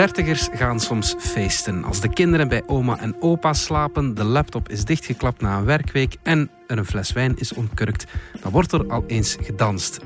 Dertigers 0.00 0.48
gaan 0.52 0.80
soms 0.80 1.14
feesten. 1.18 1.84
Als 1.84 2.00
de 2.00 2.08
kinderen 2.08 2.48
bij 2.48 2.62
oma 2.66 2.98
en 2.98 3.16
opa 3.22 3.52
slapen, 3.52 4.14
de 4.14 4.24
laptop 4.24 4.68
is 4.68 4.84
dichtgeklapt 4.84 5.40
na 5.40 5.58
een 5.58 5.64
werkweek 5.64 6.16
en 6.22 6.50
er 6.66 6.78
een 6.78 6.86
fles 6.86 7.12
wijn 7.12 7.36
is 7.38 7.52
ontkurkt, 7.52 8.04
dan 8.40 8.52
wordt 8.52 8.72
er 8.72 8.90
al 8.90 9.04
eens 9.06 9.36
gedanst. 9.40 9.98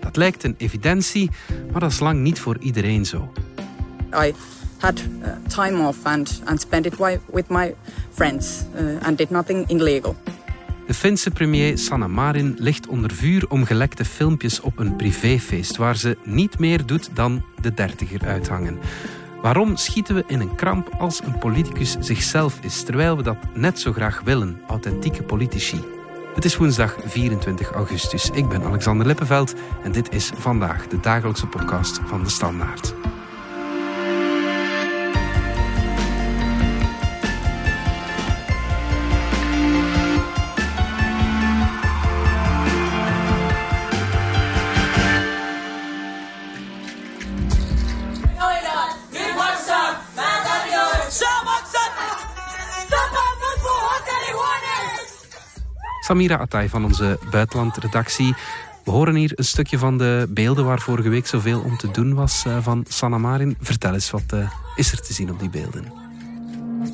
Dat 0.00 0.16
lijkt 0.16 0.44
een 0.44 0.54
evidentie, 0.56 1.30
maar 1.70 1.80
dat 1.80 1.90
is 1.90 1.98
lang 1.98 2.20
niet 2.20 2.40
voor 2.40 2.58
iedereen 2.58 3.04
zo. 3.06 3.32
I 4.24 4.34
had 4.78 5.00
uh, 5.22 5.28
time 5.48 5.86
off 5.86 5.98
and, 6.02 6.42
and 6.44 6.60
spent 6.60 6.86
it 6.86 6.96
with 7.32 7.48
my 7.48 7.74
friends 8.12 8.62
uh, 8.80 9.06
and 9.06 9.18
did 9.18 9.30
nothing 9.30 9.68
illegal. 9.68 10.16
De 10.86 10.94
Finse 10.94 11.30
premier 11.30 11.78
Sanna 11.78 12.06
Marin 12.06 12.56
ligt 12.58 12.86
onder 12.86 13.10
vuur 13.10 13.48
om 13.48 13.64
gelekte 13.64 14.04
filmpjes 14.04 14.60
op 14.60 14.78
een 14.78 14.96
privéfeest 14.96 15.76
waar 15.76 15.96
ze 15.96 16.16
niet 16.24 16.58
meer 16.58 16.86
doet 16.86 17.10
dan 17.14 17.44
de 17.60 17.74
dertiger 17.74 18.26
uithangen. 18.26 18.78
Waarom 19.42 19.76
schieten 19.76 20.14
we 20.14 20.24
in 20.26 20.40
een 20.40 20.54
kramp 20.54 20.88
als 20.98 21.22
een 21.24 21.38
politicus 21.38 21.96
zichzelf 22.00 22.58
is, 22.60 22.82
terwijl 22.82 23.16
we 23.16 23.22
dat 23.22 23.36
net 23.54 23.80
zo 23.80 23.92
graag 23.92 24.20
willen, 24.24 24.60
authentieke 24.66 25.22
politici? 25.22 25.84
Het 26.34 26.44
is 26.44 26.56
woensdag 26.56 26.96
24 27.04 27.70
augustus. 27.70 28.30
Ik 28.30 28.48
ben 28.48 28.62
Alexander 28.62 29.06
Lippenveld 29.06 29.54
en 29.82 29.92
dit 29.92 30.12
is 30.12 30.32
vandaag 30.36 30.86
de 30.86 31.00
dagelijkse 31.00 31.46
podcast 31.46 32.00
van 32.04 32.22
de 32.22 32.30
Standaard. 32.30 32.94
Samira 56.08 56.36
Atay 56.36 56.68
van 56.68 56.84
onze 56.84 57.18
buitenlandredactie. 57.30 58.34
We 58.84 58.90
horen 58.90 59.14
hier 59.14 59.32
een 59.34 59.44
stukje 59.44 59.78
van 59.78 59.98
de 59.98 60.26
beelden 60.28 60.64
waar 60.64 60.80
vorige 60.80 61.08
week 61.08 61.26
zoveel 61.26 61.60
om 61.60 61.76
te 61.76 61.90
doen 61.90 62.14
was 62.14 62.44
eh, 62.46 62.56
van 62.60 62.84
Sanna 62.88 63.18
Marin. 63.18 63.56
Vertel 63.60 63.94
eens, 63.94 64.10
wat 64.10 64.22
uh, 64.34 64.50
is 64.76 64.92
er 64.92 65.00
te 65.00 65.12
zien 65.12 65.30
op 65.30 65.40
die 65.40 65.50
beelden? 65.50 65.84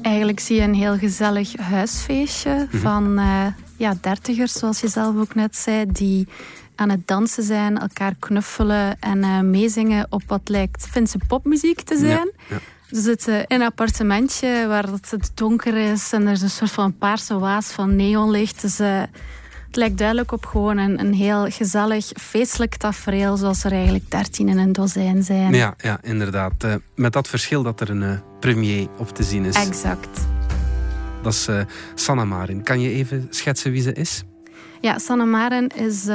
Eigenlijk 0.02 0.40
zie 0.40 0.56
je 0.56 0.62
een 0.62 0.74
heel 0.74 0.98
gezellig 0.98 1.56
huisfeestje 1.56 2.66
mhm. 2.70 2.76
van 2.78 3.18
uh, 3.18 3.46
ja, 3.76 3.94
dertigers, 4.00 4.52
zoals 4.52 4.80
je 4.80 4.88
zelf 4.88 5.16
ook 5.16 5.34
net 5.34 5.56
zei, 5.56 5.92
die 5.92 6.28
aan 6.74 6.90
het 6.90 7.06
dansen 7.06 7.42
zijn, 7.42 7.78
elkaar 7.78 8.14
knuffelen 8.18 9.00
en 9.00 9.50
meezingen 9.50 10.06
op 10.10 10.22
wat 10.26 10.48
lijkt 10.48 10.86
Finse 10.86 11.18
popmuziek 11.26 11.80
te 11.80 11.98
zijn. 11.98 12.30
Ja, 12.48 12.56
ze 12.94 13.00
zitten 13.00 13.46
in 13.46 13.60
een 13.60 13.66
appartementje 13.66 14.66
waar 14.68 14.88
het 14.88 15.30
donker 15.34 15.76
is 15.92 16.12
en 16.12 16.26
er 16.26 16.32
is 16.32 16.42
een 16.42 16.50
soort 16.50 16.70
van 16.70 16.98
paarse 16.98 17.38
waas 17.38 17.66
van 17.66 17.96
neonlicht. 17.96 18.60
Dus 18.60 18.80
uh, 18.80 19.02
het 19.66 19.76
lijkt 19.76 19.98
duidelijk 19.98 20.32
op 20.32 20.46
gewoon 20.46 20.78
een, 20.78 21.00
een 21.00 21.14
heel 21.14 21.50
gezellig, 21.50 22.10
feestelijk 22.16 22.76
tafereel, 22.76 23.36
zoals 23.36 23.64
er 23.64 23.72
eigenlijk 23.72 24.10
dertien 24.10 24.48
in 24.48 24.58
een 24.58 24.72
dozijn 24.72 25.22
zijn. 25.22 25.54
Ja, 25.54 25.74
ja 25.78 25.98
inderdaad. 26.02 26.64
Uh, 26.64 26.74
met 26.94 27.12
dat 27.12 27.28
verschil 27.28 27.62
dat 27.62 27.80
er 27.80 27.90
een 27.90 28.02
uh, 28.02 28.18
premier 28.40 28.88
op 28.98 29.08
te 29.08 29.22
zien 29.22 29.44
is. 29.44 29.56
Exact. 29.56 30.20
Dat 31.22 31.32
is 31.32 31.48
Sanna 31.94 32.24
Marin. 32.24 32.62
Kan 32.62 32.80
je 32.80 32.90
even 32.90 33.26
schetsen 33.30 33.72
wie 33.72 33.82
ze 33.82 33.92
is? 33.92 34.22
Ja, 34.80 34.98
Sanna 34.98 35.24
Marin 35.24 35.68
is 35.68 36.06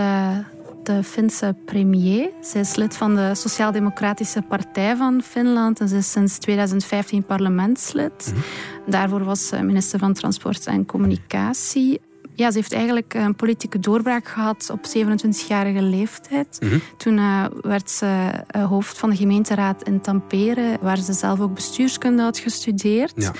de 0.96 1.04
Finse 1.04 1.56
premier. 1.66 2.30
Zij 2.42 2.62
is 2.62 2.76
lid 2.76 2.98
van 2.98 3.16
de 3.16 3.36
Sociaal-Democratische 3.36 4.42
Partij 4.42 4.96
van 4.96 5.22
Finland 5.22 5.80
en 5.80 5.88
ze 5.88 5.98
is 5.98 6.12
sinds 6.12 6.38
2015 6.38 7.24
parlementslid. 7.24 8.34
Mhm. 8.34 8.92
Daarvoor 8.92 9.24
was 9.24 9.48
ze 9.48 9.62
minister 9.62 10.00
van 10.00 10.14
Transport 10.14 10.68
en 10.68 10.86
Communicatie 10.86 12.02
ja, 12.40 12.52
ze 12.52 12.58
heeft 12.58 12.74
eigenlijk 12.74 13.14
een 13.14 13.36
politieke 13.36 13.80
doorbraak 13.80 14.28
gehad 14.28 14.70
op 14.70 14.80
27-jarige 14.88 15.82
leeftijd. 15.82 16.58
Mhm. 16.60 16.80
Toen 16.98 17.18
uh, 17.18 17.46
werd 17.62 17.90
ze 17.90 18.32
uh, 18.56 18.66
hoofd 18.66 18.98
van 18.98 19.10
de 19.10 19.16
gemeenteraad 19.16 19.84
in 19.84 20.02
Tampere, 20.02 20.78
waar 20.82 20.98
ze 20.98 21.14
zelf 21.14 21.40
ook 21.40 21.54
bestuurskunde 21.54 22.22
had 22.22 22.38
gestudeerd. 22.38 23.14
Ja. 23.16 23.32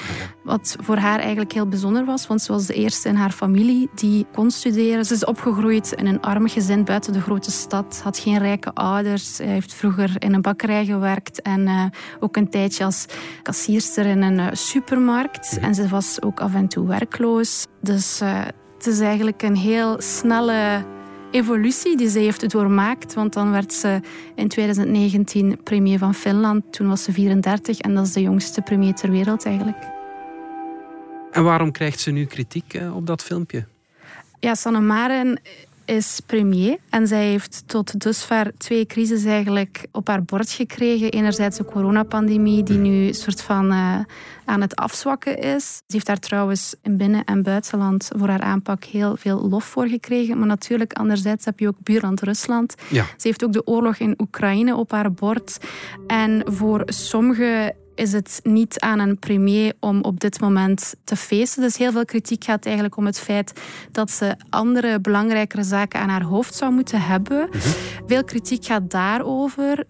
Wat 0.44 0.76
voor 0.80 0.98
haar 0.98 1.20
eigenlijk 1.20 1.52
heel 1.52 1.68
bijzonder 1.68 2.06
was, 2.06 2.28
want 2.28 2.42
ze 2.42 2.52
was 2.52 2.66
de 2.66 2.74
eerste 2.74 3.10
in 3.10 3.16
haar 3.16 3.32
familie 3.32 3.90
die 3.96 4.26
kon 4.34 4.52
studeren. 4.52 5.06
Ze 5.06 5.14
is 5.14 5.26
opgegroeid 5.26 5.92
in 5.92 6.06
een 6.06 6.22
arm 6.22 6.50
gezin 6.50 6.84
buiten 6.84 7.14
de 7.14 7.22
grote 7.22 7.52
stad, 7.52 8.02
had 8.04 8.18
geen 8.18 8.38
rijke 8.38 8.74
ouders. 8.74 9.38
Heeft 9.38 9.74
vroeger 9.74 10.16
in 10.18 10.34
een 10.34 10.42
bakkerij 10.42 10.86
gewerkt 10.86 11.42
en 11.42 11.68
uh, 11.68 11.86
ook 12.20 12.36
een 12.36 12.50
tijdje 12.50 12.84
als 12.84 13.06
kassierster 13.44 14.06
in 14.06 14.22
een 14.22 14.58
supermarkt. 14.58 15.56
Mhm. 15.56 15.66
En 15.66 15.76
ze 15.76 15.88
was 15.88 16.22
ook 16.22 16.40
af 16.40 16.54
en 16.54 16.68
toe 16.68 16.88
werkloos. 16.88 17.66
Dus 17.82 18.22
het 18.80 18.88
is 18.88 19.00
eigenlijk 19.00 19.42
een 19.42 19.56
heel 19.56 20.02
snelle 20.02 20.86
evolutie 21.32 21.98
die 21.98 22.10
ze 22.10 22.20
heeft 22.20 22.50
doormaakt. 22.50 23.14
Want 23.14 23.34
dan 23.34 23.52
werd 23.52 23.74
ze 23.74 24.00
in 24.36 24.48
2019 24.48 25.60
premier 25.64 25.98
van 25.98 26.14
Finland. 26.14 26.74
Toen 26.74 26.88
was 26.88 27.04
ze 27.04 27.12
34 27.12 27.80
en 27.80 27.96
dat 27.96 28.06
is 28.06 28.14
de 28.14 28.22
jongste 28.22 28.62
premier 28.62 28.94
ter 28.94 29.12
wereld 29.12 29.46
eigenlijk. 29.46 29.78
En 31.32 31.44
waarom 31.44 31.72
krijgt 31.72 32.00
ze 32.00 32.12
nu 32.12 32.26
kritiek 32.26 32.74
eh, 32.74 32.96
op 32.96 33.08
dat 33.08 33.24
filmpje? 33.24 33.66
Ja, 34.40 34.56
Sanne 34.56 34.82
Maren 34.82 35.42
is 35.90 36.20
premier 36.26 36.78
en 36.90 37.08
zij 37.08 37.26
heeft 37.26 37.64
tot 37.66 38.00
dusver 38.00 38.52
twee 38.58 38.86
crises 38.86 39.24
eigenlijk 39.24 39.86
op 39.92 40.08
haar 40.08 40.24
bord 40.24 40.52
gekregen. 40.52 41.12
Enerzijds 41.12 41.58
de 41.58 41.66
coronapandemie 41.66 42.64
die 42.64 42.78
nu 42.78 43.08
een 43.08 43.14
soort 43.14 43.42
van 43.42 43.72
uh, 43.72 44.00
aan 44.46 44.62
het 44.62 44.76
afzwakken 44.76 45.38
is. 45.38 45.76
Ze 45.76 45.94
heeft 45.94 46.06
daar 46.06 46.20
trouwens 46.20 46.76
in 46.82 46.98
binnen- 46.98 47.24
en 47.24 47.44
buitenland 47.44 48.10
voor 48.16 48.28
haar 48.28 48.42
aanpak 48.42 48.84
heel 48.84 49.18
veel 49.18 49.50
lof 49.50 49.66
voor 49.66 49.88
gekregen. 49.88 50.38
Maar 50.38 50.48
natuurlijk, 50.48 50.94
anderzijds 50.94 51.46
heb 51.46 51.60
je 51.60 51.68
ook 51.68 51.84
buurland 51.84 52.22
Rusland. 52.22 52.76
Ja. 52.90 53.04
Ze 53.04 53.28
heeft 53.28 53.44
ook 53.44 53.54
de 53.54 53.68
oorlog 53.68 53.98
in 53.98 54.14
Oekraïne 54.18 54.76
op 54.76 54.92
haar 54.92 55.12
bord. 55.12 55.58
En 56.08 56.42
voor 56.46 56.82
sommige 56.86 57.76
is 58.00 58.12
het 58.12 58.40
niet 58.44 58.80
aan 58.80 59.00
een 59.00 59.20
premier 59.20 59.74
om 59.80 60.04
op 60.04 60.20
dit 60.20 60.40
moment 60.40 60.96
te 61.04 61.16
feesten. 61.16 61.62
Dus 61.62 61.78
heel 61.78 61.92
veel 61.92 62.06
kritiek 62.06 62.44
gaat 62.44 62.66
eigenlijk 62.66 62.98
om 62.98 63.06
het 63.06 63.20
feit 63.20 63.62
dat 63.92 64.12
ze 64.12 64.36
andere 64.50 65.00
belangrijkere 65.00 65.64
zaken 65.64 66.00
aan 66.00 66.10
haar 66.10 66.24
hoofd 66.24 66.56
zou 66.56 66.72
moeten 66.72 67.02
hebben. 67.02 67.48
Mhm. 67.50 67.60
Veel 68.08 68.24
kritiek 68.24 68.66
gaat 68.66 68.92
daarover. 68.92 69.86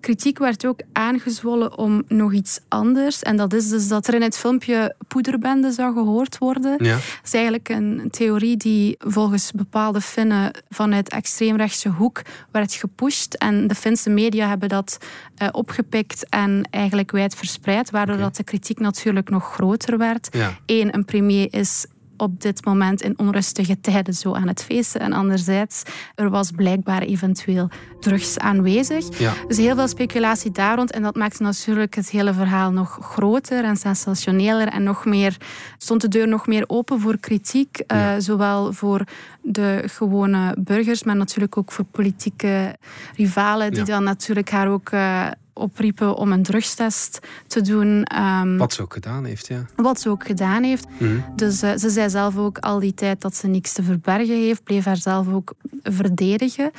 Kritiek 0.00 0.38
werd 0.38 0.66
ook 0.66 0.80
aangezwollen 0.92 1.78
om 1.78 2.02
nog 2.08 2.32
iets 2.32 2.60
anders. 2.68 3.22
En 3.22 3.36
dat 3.36 3.52
is 3.52 3.68
dus 3.68 3.88
dat 3.88 4.06
er 4.06 4.14
in 4.14 4.22
het 4.22 4.38
filmpje 4.38 4.94
poederbende 5.08 5.70
zou 5.70 5.94
gehoord 5.94 6.38
worden. 6.38 6.84
Ja. 6.84 6.92
Dat 6.92 7.02
is 7.24 7.32
eigenlijk 7.32 7.68
een 7.68 8.08
theorie 8.10 8.56
die 8.56 8.96
volgens 8.98 9.52
bepaalde 9.52 10.00
Finnen 10.00 10.50
vanuit 10.68 11.08
extreemrechtse 11.08 11.88
hoek 11.88 12.22
werd 12.50 12.72
gepusht. 12.72 13.34
En 13.34 13.66
de 13.66 13.74
Finse 13.74 14.10
media 14.10 14.48
hebben 14.48 14.68
dat 14.68 14.98
uh, 15.42 15.48
opgepikt 15.52 16.28
en 16.28 16.68
eigenlijk 16.70 17.10
wijd 17.10 17.34
verspreid. 17.34 17.90
Waardoor 17.90 18.16
dat 18.16 18.36
de 18.36 18.44
kritiek 18.44 18.78
natuurlijk 18.78 19.30
nog 19.30 19.52
groter 19.52 19.98
werd. 19.98 20.28
Eén, 20.66 20.94
een 20.94 21.04
premier 21.04 21.54
is 21.54 21.86
op 22.20 22.40
dit 22.40 22.64
moment 22.64 23.02
in 23.02 23.18
onrustige 23.18 23.80
tijden 23.80 24.14
zo 24.14 24.34
aan 24.34 24.48
het 24.48 24.62
feesten. 24.62 25.00
En 25.00 25.12
anderzijds, 25.12 25.82
er 26.14 26.30
was 26.30 26.50
blijkbaar 26.50 27.02
eventueel 27.02 27.68
drugs 28.00 28.38
aanwezig. 28.38 29.18
Ja. 29.18 29.32
Dus 29.48 29.56
heel 29.56 29.74
veel 29.74 29.88
speculatie 29.88 30.50
daar 30.50 30.76
rond. 30.76 30.90
En 30.90 31.02
dat 31.02 31.16
maakte 31.16 31.42
natuurlijk 31.42 31.94
het 31.94 32.10
hele 32.10 32.32
verhaal 32.32 32.70
nog 32.70 32.98
groter 33.02 33.64
en 33.64 33.76
sensationeler. 33.76 34.68
En 34.68 34.82
nog 34.82 35.04
meer, 35.04 35.36
stond 35.78 36.00
de 36.00 36.08
deur 36.08 36.28
nog 36.28 36.46
meer 36.46 36.64
open 36.66 37.00
voor 37.00 37.18
kritiek. 37.18 37.78
Eh, 37.78 38.12
zowel 38.18 38.72
voor 38.72 39.04
de 39.42 39.82
gewone 39.86 40.56
burgers, 40.58 41.02
maar 41.02 41.16
natuurlijk 41.16 41.56
ook 41.56 41.72
voor 41.72 41.84
politieke 41.84 42.76
rivalen. 43.16 43.72
Die 43.72 43.84
dan 43.84 44.04
natuurlijk 44.04 44.50
haar 44.50 44.68
ook... 44.68 44.90
Uh, 44.90 45.26
opriepen 45.60 46.16
om 46.16 46.32
een 46.32 46.42
drugstest 46.42 47.18
te 47.46 47.60
doen. 47.60 48.04
Ehm, 48.04 48.56
wat 48.56 48.72
ze 48.72 48.82
ook 48.82 48.92
gedaan 48.92 49.24
heeft, 49.24 49.46
ja. 49.46 49.66
Wat 49.76 50.00
ze 50.00 50.08
ook 50.08 50.26
gedaan 50.26 50.62
heeft. 50.62 50.86
Mhm. 50.98 51.20
Dus 51.36 51.62
uh, 51.62 51.76
ze 51.76 51.90
zei 51.90 52.10
zelf 52.10 52.36
ook 52.36 52.58
al 52.58 52.80
die 52.80 52.94
tijd 52.94 53.20
dat 53.20 53.36
ze 53.36 53.46
niks 53.46 53.72
te 53.72 53.82
verbergen 53.82 54.36
heeft, 54.36 54.62
bleef 54.62 54.84
haar 54.84 54.96
zelf 54.96 55.32
ook 55.32 55.52
verdedigen. 55.82 56.70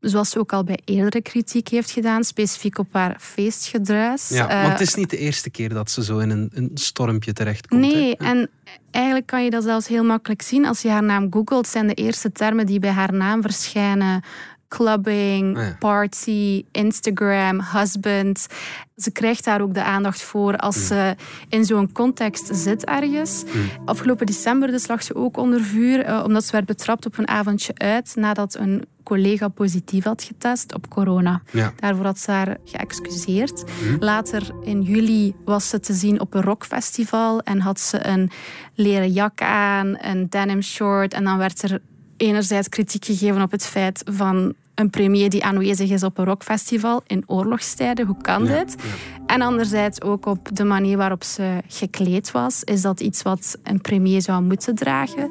Zoals 0.00 0.30
ze 0.30 0.38
ook 0.38 0.52
al 0.52 0.64
bij 0.64 0.78
eerdere 0.84 1.22
kritiek 1.22 1.68
heeft 1.68 1.90
gedaan, 1.90 2.24
specifiek 2.24 2.78
op 2.78 2.86
haar 2.92 3.16
feestgedruis. 3.20 4.28
Ja, 4.28 4.50
uh, 4.50 4.60
want 4.62 4.72
het 4.72 4.88
is 4.88 4.94
niet 4.94 5.10
de 5.10 5.18
eerste 5.18 5.50
keer 5.50 5.68
dat 5.68 5.90
ze 5.90 6.04
zo 6.04 6.18
in 6.18 6.30
een, 6.30 6.50
een 6.54 6.70
stormpje 6.74 7.32
terechtkomt. 7.32 7.80
Nee, 7.80 8.16
en 8.16 8.50
eigenlijk 8.90 9.26
kan 9.26 9.44
je 9.44 9.50
dat 9.50 9.62
zelfs 9.62 9.88
heel 9.88 10.04
makkelijk 10.04 10.42
zien. 10.42 10.66
Als 10.66 10.82
je 10.82 10.88
haar 10.88 11.02
naam 11.02 11.32
googelt, 11.32 11.66
zijn 11.66 11.86
de 11.86 11.94
eerste 11.94 12.32
termen 12.32 12.66
die 12.66 12.78
bij 12.78 12.90
haar 12.90 13.12
naam 13.12 13.42
verschijnen 13.42 14.22
clubbing, 14.74 15.56
Ah, 15.56 15.62
ja. 15.64 15.76
party, 15.78 16.64
Instagram, 16.72 17.60
husband. 17.72 18.46
Ze 18.96 19.10
krijgt 19.10 19.44
daar 19.44 19.60
ook 19.60 19.74
de 19.74 19.82
aandacht 19.84 20.22
voor 20.22 20.56
als 20.56 20.76
Mm. 20.76 20.82
ze 20.82 21.16
in 21.48 21.64
zo'n 21.64 21.92
context 21.92 22.48
zit 22.52 22.84
ergens. 22.84 23.44
Afgelopen 23.84 24.26
december 24.26 24.70
dus 24.70 24.86
lag 24.86 25.02
ze 25.02 25.14
ook 25.14 25.36
onder 25.36 25.60
vuur, 25.62 26.04
eh, 26.04 26.22
omdat 26.24 26.44
ze 26.44 26.52
werd 26.52 26.66
betrapt 26.66 27.06
op 27.06 27.18
een 27.18 27.28
avondje 27.28 27.72
uit 27.76 28.12
nadat 28.16 28.54
een 28.54 28.84
collega 29.02 29.48
positief 29.48 30.04
had 30.04 30.22
getest 30.22 30.74
op 30.74 30.88
corona. 30.88 31.42
Ja. 31.52 31.72
Daarvoor 31.76 32.04
had 32.04 32.18
ze 32.18 32.30
haar 32.30 32.56
geëxcuseerd. 32.64 33.64
Later 33.98 34.42
in 34.64 34.82
juli 34.82 35.34
was 35.44 35.68
ze 35.68 35.80
te 35.80 35.92
zien 35.92 36.20
op 36.20 36.34
een 36.34 36.42
rockfestival 36.42 37.40
en 37.40 37.60
had 37.60 37.80
ze 37.80 38.06
een 38.06 38.30
leren 38.74 39.12
jak 39.12 39.40
aan, 39.42 39.96
een 40.00 40.26
denim 40.28 40.62
short. 40.62 41.14
En 41.14 41.24
dan 41.24 41.38
werd 41.38 41.62
er 41.62 41.80
enerzijds 42.20 42.68
kritiek 42.68 43.04
gegeven 43.04 43.42
op 43.42 43.50
het 43.50 43.66
feit 43.66 44.02
van 44.04 44.54
een 44.74 44.90
premier 44.90 45.30
die 45.30 45.44
aanwezig 45.44 45.90
is 45.90 46.02
op 46.02 46.18
een 46.18 46.24
rockfestival 46.24 47.02
in 47.06 47.22
oorlogstijden. 47.26 48.06
Hoe 48.06 48.20
kan 48.20 48.44
Ja, 48.44 48.58
dit? 48.58 48.74
En 49.26 49.42
anderzijds 49.42 50.02
ook 50.02 50.26
op 50.26 50.48
de 50.52 50.64
manier 50.64 50.96
waarop 50.96 51.24
ze 51.24 51.58
gekleed 51.68 52.30
was. 52.30 52.64
Is 52.64 52.82
dat 52.82 53.00
iets 53.00 53.22
wat 53.22 53.58
een 53.62 53.80
premier 53.80 54.22
zou 54.22 54.42
moeten 54.42 54.74
dragen? 54.74 55.30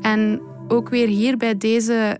En 0.00 0.40
ook 0.68 0.88
weer 0.88 1.06
hier 1.06 1.36
bij 1.36 1.56
deze 1.56 2.18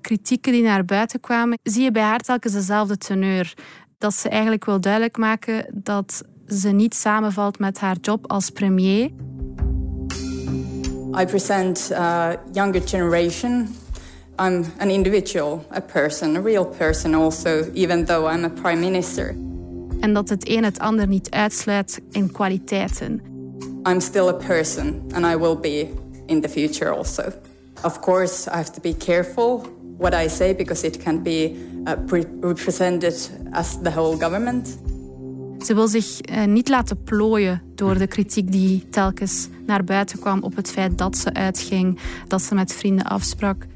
kritieken 0.00 0.52
die 0.52 0.62
naar 0.62 0.84
buiten 0.84 1.20
kwamen, 1.20 1.58
zie 1.62 1.82
je 1.82 1.90
bij 1.90 2.02
haar 2.02 2.20
telkens 2.20 2.52
dezelfde 2.52 2.98
teneur. 2.98 3.54
Dat 3.98 4.14
ze 4.14 4.28
eigenlijk 4.28 4.64
wil 4.64 4.80
duidelijk 4.80 5.16
maken 5.16 5.66
dat 5.74 6.24
ze 6.46 6.68
niet 6.68 6.94
samenvalt 6.94 7.58
met 7.58 7.80
haar 7.80 7.96
job 8.00 8.30
als 8.30 8.50
premier. 8.50 9.10
I 11.18 11.24
present 11.24 11.90
a 11.90 12.38
younger 12.52 12.78
generation. 12.78 13.74
I'm 14.38 14.72
an 14.78 14.88
individual, 14.88 15.64
a 15.72 15.80
person, 15.80 16.36
a 16.36 16.40
real 16.40 16.64
person 16.64 17.12
also, 17.12 17.72
even 17.74 18.04
though 18.04 18.28
I'm 18.28 18.44
a 18.44 18.50
prime 18.50 18.80
minister. 18.80 19.34
En 20.00 20.14
dat 20.14 20.28
het 20.28 20.48
een 20.48 20.64
het 20.64 20.78
ander 20.78 21.06
niet 21.06 21.30
uitsluit 21.30 22.00
in 22.10 22.32
kwaliteiten. 22.32 23.20
I'm 23.88 24.00
still 24.00 24.28
a 24.28 24.32
person, 24.32 25.02
and 25.12 25.24
I 25.26 25.36
will 25.36 25.56
be 25.56 25.88
in 26.26 26.40
the 26.40 26.48
future 26.48 26.90
also. 26.96 27.32
Of 27.82 28.00
course, 28.00 28.50
I 28.50 28.56
have 28.56 28.72
to 28.72 28.80
be 28.80 28.94
careful 28.96 29.66
what 29.96 30.14
I 30.14 30.28
say 30.28 30.54
because 30.54 30.86
it 30.86 31.02
can 31.02 31.22
be 31.22 31.56
uh, 31.84 31.94
represented 32.40 33.30
as 33.50 33.78
the 33.82 33.90
whole 33.90 34.16
government. 34.16 34.78
Ze 35.64 35.74
wil 35.74 35.88
zich 35.88 36.20
eh, 36.20 36.44
niet 36.44 36.68
laten 36.68 37.02
plooien 37.02 37.62
door 37.74 37.98
de 37.98 38.06
kritiek 38.06 38.52
die 38.52 38.88
telkens 38.88 39.48
naar 39.66 39.84
buiten 39.84 40.18
kwam 40.18 40.42
op 40.42 40.56
het 40.56 40.70
feit 40.70 40.98
dat 40.98 41.16
ze 41.16 41.34
uitging, 41.34 41.98
dat 42.28 42.42
ze 42.42 42.54
met 42.54 42.72
vrienden 42.72 43.04
afsprak. 43.04 43.66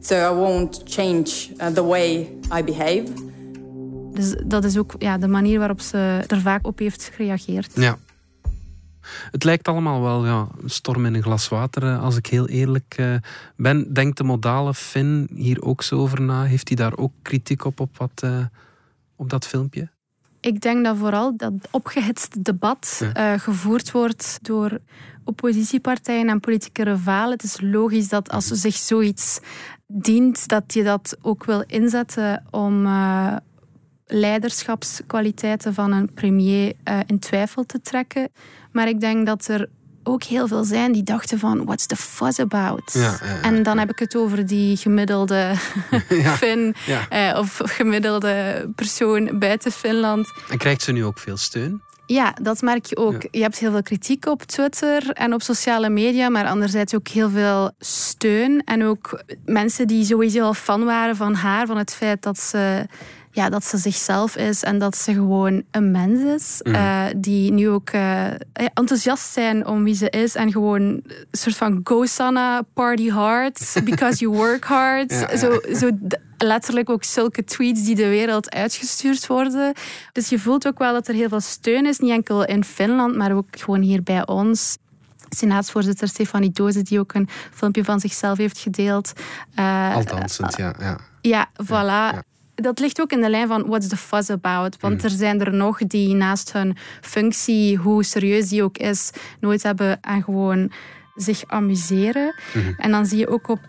So 0.00 0.32
I 0.32 0.34
won't 0.34 0.82
change 0.84 1.48
uh, 1.56 1.66
the 1.66 1.84
way 1.84 2.38
I 2.58 2.64
behave. 2.64 3.04
Dus 4.12 4.34
dat 4.44 4.64
is 4.64 4.78
ook 4.78 4.94
ja, 4.98 5.18
de 5.18 5.28
manier 5.28 5.58
waarop 5.58 5.80
ze 5.80 6.24
er 6.26 6.40
vaak 6.40 6.66
op 6.66 6.78
heeft 6.78 7.10
gereageerd. 7.14 7.70
Ja. 7.74 7.98
Het 9.30 9.44
lijkt 9.44 9.68
allemaal 9.68 10.02
wel 10.02 10.26
ja, 10.26 10.48
een 10.62 10.70
storm 10.70 11.06
in 11.06 11.14
een 11.14 11.22
glas 11.22 11.48
water, 11.48 11.82
eh, 11.82 12.02
als 12.02 12.16
ik 12.16 12.26
heel 12.26 12.48
eerlijk 12.48 12.94
eh, 12.96 13.14
ben. 13.56 13.92
Denkt 13.92 14.16
de 14.16 14.24
modale 14.24 14.74
Finn 14.74 15.28
hier 15.34 15.62
ook 15.62 15.82
zo 15.82 15.98
over 15.98 16.20
na? 16.20 16.44
Heeft 16.44 16.68
hij 16.68 16.76
daar 16.76 16.96
ook 16.96 17.12
kritiek 17.22 17.64
op, 17.64 17.80
op, 17.80 17.96
wat, 17.96 18.10
eh, 18.22 18.44
op 19.16 19.30
dat 19.30 19.46
filmpje? 19.46 19.88
Ik 20.40 20.60
denk 20.60 20.84
dat 20.84 20.96
vooral 20.96 21.36
dat 21.36 21.52
opgehitst 21.70 22.44
debat 22.44 22.96
Ja. 23.00 23.12
eh, 23.32 23.40
gevoerd 23.40 23.90
wordt 23.90 24.38
door 24.42 24.78
oppositiepartijen 25.24 26.28
en 26.28 26.40
politieke 26.40 26.82
rivalen. 26.82 27.32
Het 27.32 27.42
is 27.42 27.60
logisch 27.60 28.08
dat 28.08 28.30
als 28.30 28.50
er 28.50 28.56
zich 28.56 28.74
zoiets 28.74 29.40
dient, 29.86 30.48
dat 30.48 30.74
je 30.74 30.82
dat 30.82 31.16
ook 31.22 31.44
wil 31.44 31.64
inzetten 31.66 32.44
om 32.50 32.86
eh, 32.86 33.36
leiderschapskwaliteiten 34.06 35.74
van 35.74 35.92
een 35.92 36.12
premier 36.12 36.72
eh, 36.82 36.98
in 37.06 37.18
twijfel 37.18 37.64
te 37.66 37.80
trekken. 37.80 38.28
Maar 38.72 38.88
ik 38.88 39.00
denk 39.00 39.26
dat 39.26 39.46
er 39.48 39.68
ook 40.02 40.22
heel 40.22 40.48
veel 40.48 40.64
zijn 40.64 40.92
die 40.92 41.02
dachten 41.02 41.38
van, 41.38 41.64
what's 41.64 41.86
the 41.86 41.96
fuss 41.96 42.38
about? 42.38 42.92
Ja, 42.92 43.00
ja, 43.00 43.18
ja. 43.22 43.42
En 43.42 43.62
dan 43.62 43.78
heb 43.78 43.90
ik 43.90 43.98
het 43.98 44.16
over 44.16 44.46
die 44.46 44.76
gemiddelde. 44.76 45.52
Fin 46.42 46.74
eh, 47.08 47.36
of 47.38 47.60
gemiddelde 47.64 48.66
persoon 48.74 49.38
buiten 49.38 49.72
Finland. 49.72 50.32
En 50.48 50.58
krijgt 50.58 50.82
ze 50.82 50.92
nu 50.92 51.04
ook 51.04 51.18
veel 51.18 51.36
steun? 51.36 51.82
Ja, 52.10 52.34
dat 52.42 52.60
merk 52.60 52.84
je 52.84 52.96
ook. 52.96 53.26
Je 53.30 53.40
hebt 53.40 53.58
heel 53.58 53.70
veel 53.70 53.82
kritiek 53.82 54.26
op 54.26 54.42
Twitter 54.42 55.10
en 55.10 55.34
op 55.34 55.42
sociale 55.42 55.88
media, 55.88 56.28
maar 56.28 56.46
anderzijds 56.46 56.94
ook 56.94 57.08
heel 57.08 57.30
veel 57.30 57.70
steun. 57.78 58.62
En 58.64 58.84
ook 58.84 59.22
mensen 59.44 59.86
die 59.86 60.04
sowieso 60.04 60.42
al 60.42 60.54
fan 60.54 60.84
waren 60.84 61.16
van 61.16 61.34
haar, 61.34 61.66
van 61.66 61.76
het 61.76 61.94
feit 61.94 62.22
dat 62.22 62.38
ze, 62.38 62.86
ja, 63.32 63.48
dat 63.48 63.64
ze 63.64 63.76
zichzelf 63.76 64.36
is 64.36 64.62
en 64.62 64.78
dat 64.78 64.96
ze 64.96 65.12
gewoon 65.12 65.62
een 65.70 65.90
mens 65.90 66.20
is. 66.20 66.60
Mhm. 66.62 66.74
eh, 66.74 67.04
die 67.16 67.52
nu 67.52 67.68
ook 67.68 67.88
eh, 67.90 68.24
enthousiast 68.74 69.32
zijn 69.32 69.66
om 69.66 69.84
wie 69.84 69.94
ze 69.94 70.10
is 70.10 70.34
en 70.34 70.52
gewoon 70.52 70.80
een 70.82 71.04
soort 71.30 71.56
van 71.56 71.80
go 71.84 72.04
Sanna, 72.04 72.62
party 72.74 73.08
hard, 73.08 73.72
because 73.84 74.18
you 74.18 74.36
work 74.36 74.64
hard. 74.64 75.10
Ja, 75.10 75.18
ja. 75.30 75.36
Zo, 75.36 75.60
zo 75.74 75.90
letterlijk 76.38 76.90
ook 76.90 77.04
zulke 77.04 77.44
tweets 77.44 77.84
die 77.84 77.94
de 77.94 78.08
wereld 78.08 78.50
uitgestuurd 78.54 79.26
worden. 79.26 79.72
Dus 80.12 80.28
je 80.28 80.38
voelt 80.38 80.66
ook 80.66 80.78
wel 80.78 80.92
dat 80.92 81.08
er 81.08 81.14
heel 81.14 81.28
veel 81.28 81.40
steun 81.40 81.86
is, 81.86 81.98
niet 81.98 82.10
enkel 82.10 82.44
in 82.44 82.64
Finland, 82.64 83.16
maar 83.16 83.32
ook 83.32 83.46
gewoon 83.50 83.80
hier 83.80 84.02
bij 84.02 84.26
ons. 84.26 84.76
Senaatsvoorzitter 85.28 86.08
Stefanie 86.08 86.50
Doze, 86.50 86.82
die 86.82 86.98
ook 86.98 87.14
een 87.14 87.28
filmpje 87.52 87.84
van 87.84 88.00
zichzelf 88.00 88.38
heeft 88.38 88.58
gedeeld. 88.58 89.12
Eh, 89.54 89.94
Al 89.94 90.04
dansend, 90.04 90.56
ja. 90.56 90.74
ja. 90.78 90.98
ja, 91.20 91.50
voilà. 91.64 92.14
ja. 92.14 92.22
Dat 92.60 92.78
ligt 92.78 93.00
ook 93.00 93.12
in 93.12 93.20
de 93.20 93.30
lijn 93.30 93.48
van 93.48 93.66
what's 93.66 93.88
the 93.88 93.96
fuss 93.96 94.30
about. 94.30 94.76
Want 94.80 95.04
er 95.04 95.10
zijn 95.10 95.40
er 95.40 95.54
nog 95.54 95.78
die 95.78 96.14
naast 96.14 96.52
hun 96.52 96.76
functie, 97.00 97.76
hoe 97.76 98.04
serieus 98.04 98.48
die 98.48 98.62
ook 98.62 98.78
is, 98.78 99.10
nooit 99.40 99.62
hebben 99.62 99.98
aan 100.00 100.22
gewoon 100.22 100.72
zich 101.14 101.44
amuseren. 101.46 102.34
En 102.76 102.90
dan 102.90 103.06
zie 103.06 103.18
je 103.18 103.28
ook 103.28 103.48
op, 103.48 103.60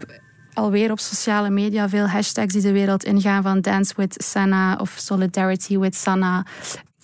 alweer 0.53 0.91
op 0.91 0.99
sociale 0.99 1.49
media 1.49 1.89
veel 1.89 2.07
hashtags 2.07 2.53
die 2.53 2.61
de 2.61 2.71
wereld 2.71 3.03
ingaan 3.03 3.43
van 3.43 3.61
Dance 3.61 3.93
with 3.95 4.23
Sanna 4.23 4.75
of 4.75 4.95
Solidarity 4.97 5.77
with 5.77 5.95
Sanna. 5.95 6.45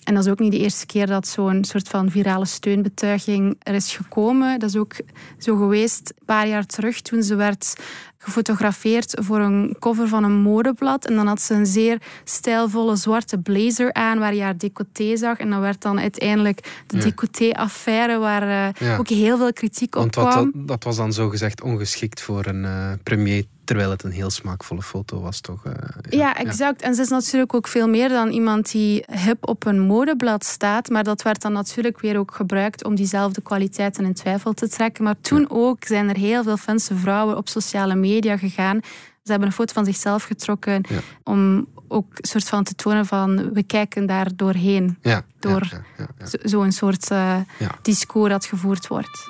En 0.04 0.14
dat 0.14 0.24
is 0.24 0.30
ook 0.30 0.38
niet 0.38 0.52
de 0.52 0.58
eerste 0.58 0.86
keer 0.86 1.06
dat 1.06 1.28
zo'n 1.28 1.64
soort 1.64 1.88
van 1.88 2.10
virale 2.10 2.44
steunbetuiging 2.44 3.56
er 3.62 3.74
is 3.74 3.96
gekomen. 3.96 4.58
Dat 4.58 4.68
is 4.68 4.76
ook 4.76 4.94
zo 5.38 5.56
geweest 5.56 6.12
een 6.18 6.24
paar 6.24 6.48
jaar 6.48 6.66
terug 6.66 7.00
toen 7.00 7.22
ze 7.22 7.34
werd 7.34 7.74
gefotografeerd 8.18 9.14
voor 9.20 9.40
een 9.40 9.76
cover 9.78 10.08
van 10.08 10.24
een 10.24 10.32
modeblad. 10.40 11.06
En 11.06 11.14
dan 11.14 11.26
had 11.26 11.40
ze 11.42 11.54
een 11.54 11.66
zeer 11.66 11.98
stijlvolle 12.24 12.96
zwarte 12.96 13.38
blazer 13.38 13.92
aan 13.92 14.18
waar 14.18 14.34
je 14.34 14.42
haar 14.42 14.58
decolleté 14.58 15.16
zag. 15.16 15.38
En 15.38 15.50
dan 15.50 15.60
werd 15.60 15.82
dan 15.82 16.00
uiteindelijk 16.00 16.82
de 16.86 16.96
Ja. 16.96 17.02
decolleté-affaire 17.02 18.18
waar 18.18 18.42
eh, 18.42 18.86
Ja. 18.88 18.96
ook 18.96 19.08
heel 19.08 19.36
veel 19.36 19.52
kritiek 19.52 19.94
op 19.94 20.00
Want 20.00 20.14
wat, 20.14 20.28
kwam. 20.30 20.50
dat, 20.54 20.68
dat 20.68 20.84
was 20.84 20.96
dan 20.96 21.12
zogezegd 21.12 21.62
ongeschikt 21.62 22.20
voor 22.20 22.46
een 22.46 22.64
eh, 22.64 22.92
premier, 23.02 23.44
terwijl 23.68 23.90
het 23.90 24.02
een 24.02 24.10
heel 24.10 24.30
smaakvolle 24.30 24.82
foto 24.82 25.20
was, 25.20 25.40
toch? 25.40 25.64
eh, 25.64 25.72
Ja, 26.10 26.36
exact. 26.36 26.82
En 26.82 26.94
ze 26.94 27.02
is 27.02 27.08
natuurlijk 27.08 27.54
ook 27.54 27.68
veel 27.68 27.88
meer 27.88 28.08
dan 28.08 28.28
iemand 28.30 28.70
die 28.70 29.04
hip 29.10 29.48
op 29.48 29.66
een 29.66 29.80
modeblad 29.80 30.44
staat. 30.44 30.88
Maar 30.88 31.04
dat 31.04 31.22
werd 31.22 31.42
dan 31.42 31.52
natuurlijk 31.52 32.00
weer 32.00 32.18
ook 32.18 32.34
gebruikt 32.34 32.84
om 32.84 32.94
diezelfde 32.94 33.40
kwaliteiten 33.40 34.04
in 34.04 34.14
twijfel 34.14 34.52
te 34.52 34.68
trekken. 34.68 35.04
Maar 35.04 35.20
toen 35.20 35.46
ook 35.50 35.84
zijn 35.84 36.08
er 36.08 36.16
heel 36.16 36.42
veel 36.42 36.56
Finse 36.56 36.96
vrouwen 36.96 37.36
op 37.36 37.48
sociale 37.48 37.94
media 37.94 38.36
gegaan. 38.36 38.80
Ze 39.22 39.30
hebben 39.34 39.48
een 39.48 39.54
foto 39.54 39.72
van 39.72 39.84
zichzelf 39.84 40.22
getrokken 40.24 40.84
om 41.24 41.66
ook 41.88 42.06
een 42.10 42.28
soort 42.28 42.48
van 42.48 42.64
te 42.64 42.74
tonen 42.74 43.06
van 43.06 43.52
we 43.52 43.62
kijken 43.62 44.06
daar 44.06 44.28
doorheen. 44.36 44.98
Ja, 45.02 45.22
Door- 45.38 45.68
ja, 45.70 45.76
ja, 45.76 45.82
ja, 45.98 46.06
ja. 46.18 46.26
Zo- 46.26 46.38
Zo'n 46.42 46.72
soort 46.72 47.10
eh, 47.10 47.36
discours 47.82 48.30
dat 48.30 48.44
gevoerd 48.46 48.86
wordt. 48.86 49.28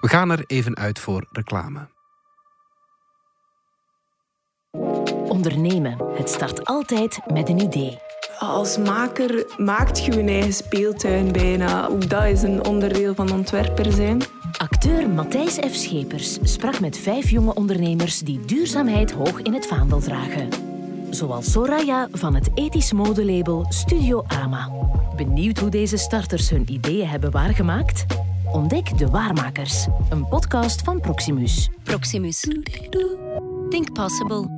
We 0.00 0.08
gaan 0.08 0.30
er 0.30 0.44
even 0.46 0.76
uit 0.76 0.98
voor 0.98 1.26
reclame. 1.32 1.88
Ondernemen. 5.28 5.96
Het 6.14 6.30
start 6.30 6.64
altijd 6.64 7.20
met 7.32 7.48
een 7.48 7.60
idee. 7.60 7.98
Als 8.38 8.78
maker 8.78 9.54
maakt 9.56 10.04
je 10.04 10.12
je 10.12 10.22
eigen 10.22 10.52
speeltuin 10.52 11.32
bijna. 11.32 11.88
Ook 11.88 12.08
dat 12.08 12.24
is 12.24 12.42
een 12.42 12.66
onderdeel 12.66 13.14
van 13.14 13.32
ontwerper 13.32 13.92
zijn. 13.92 14.22
Acteur 14.58 15.08
Matthijs 15.10 15.54
F. 15.54 15.74
Schepers 15.74 16.38
sprak 16.42 16.80
met 16.80 16.98
vijf 16.98 17.30
jonge 17.30 17.54
ondernemers 17.54 18.20
die 18.20 18.40
duurzaamheid 18.46 19.12
hoog 19.12 19.42
in 19.42 19.54
het 19.54 19.66
vaandel 19.66 20.00
dragen. 20.00 20.48
Zoals 21.10 21.50
Soraya 21.50 22.08
van 22.12 22.34
het 22.34 22.50
ethisch 22.54 22.92
modelabel 22.92 23.66
Studio 23.68 24.24
Ama. 24.26 24.70
Benieuwd 25.16 25.58
hoe 25.58 25.70
deze 25.70 25.96
starters 25.96 26.50
hun 26.50 26.72
ideeën 26.72 27.08
hebben 27.08 27.30
waargemaakt? 27.30 28.06
Ontdek 28.52 28.98
De 28.98 29.06
Waarmakers, 29.06 29.86
een 30.08 30.28
podcast 30.28 30.82
van 30.82 31.00
Proximus. 31.00 31.70
Proximus. 31.82 32.40
Think 33.68 33.92
possible. 33.92 34.57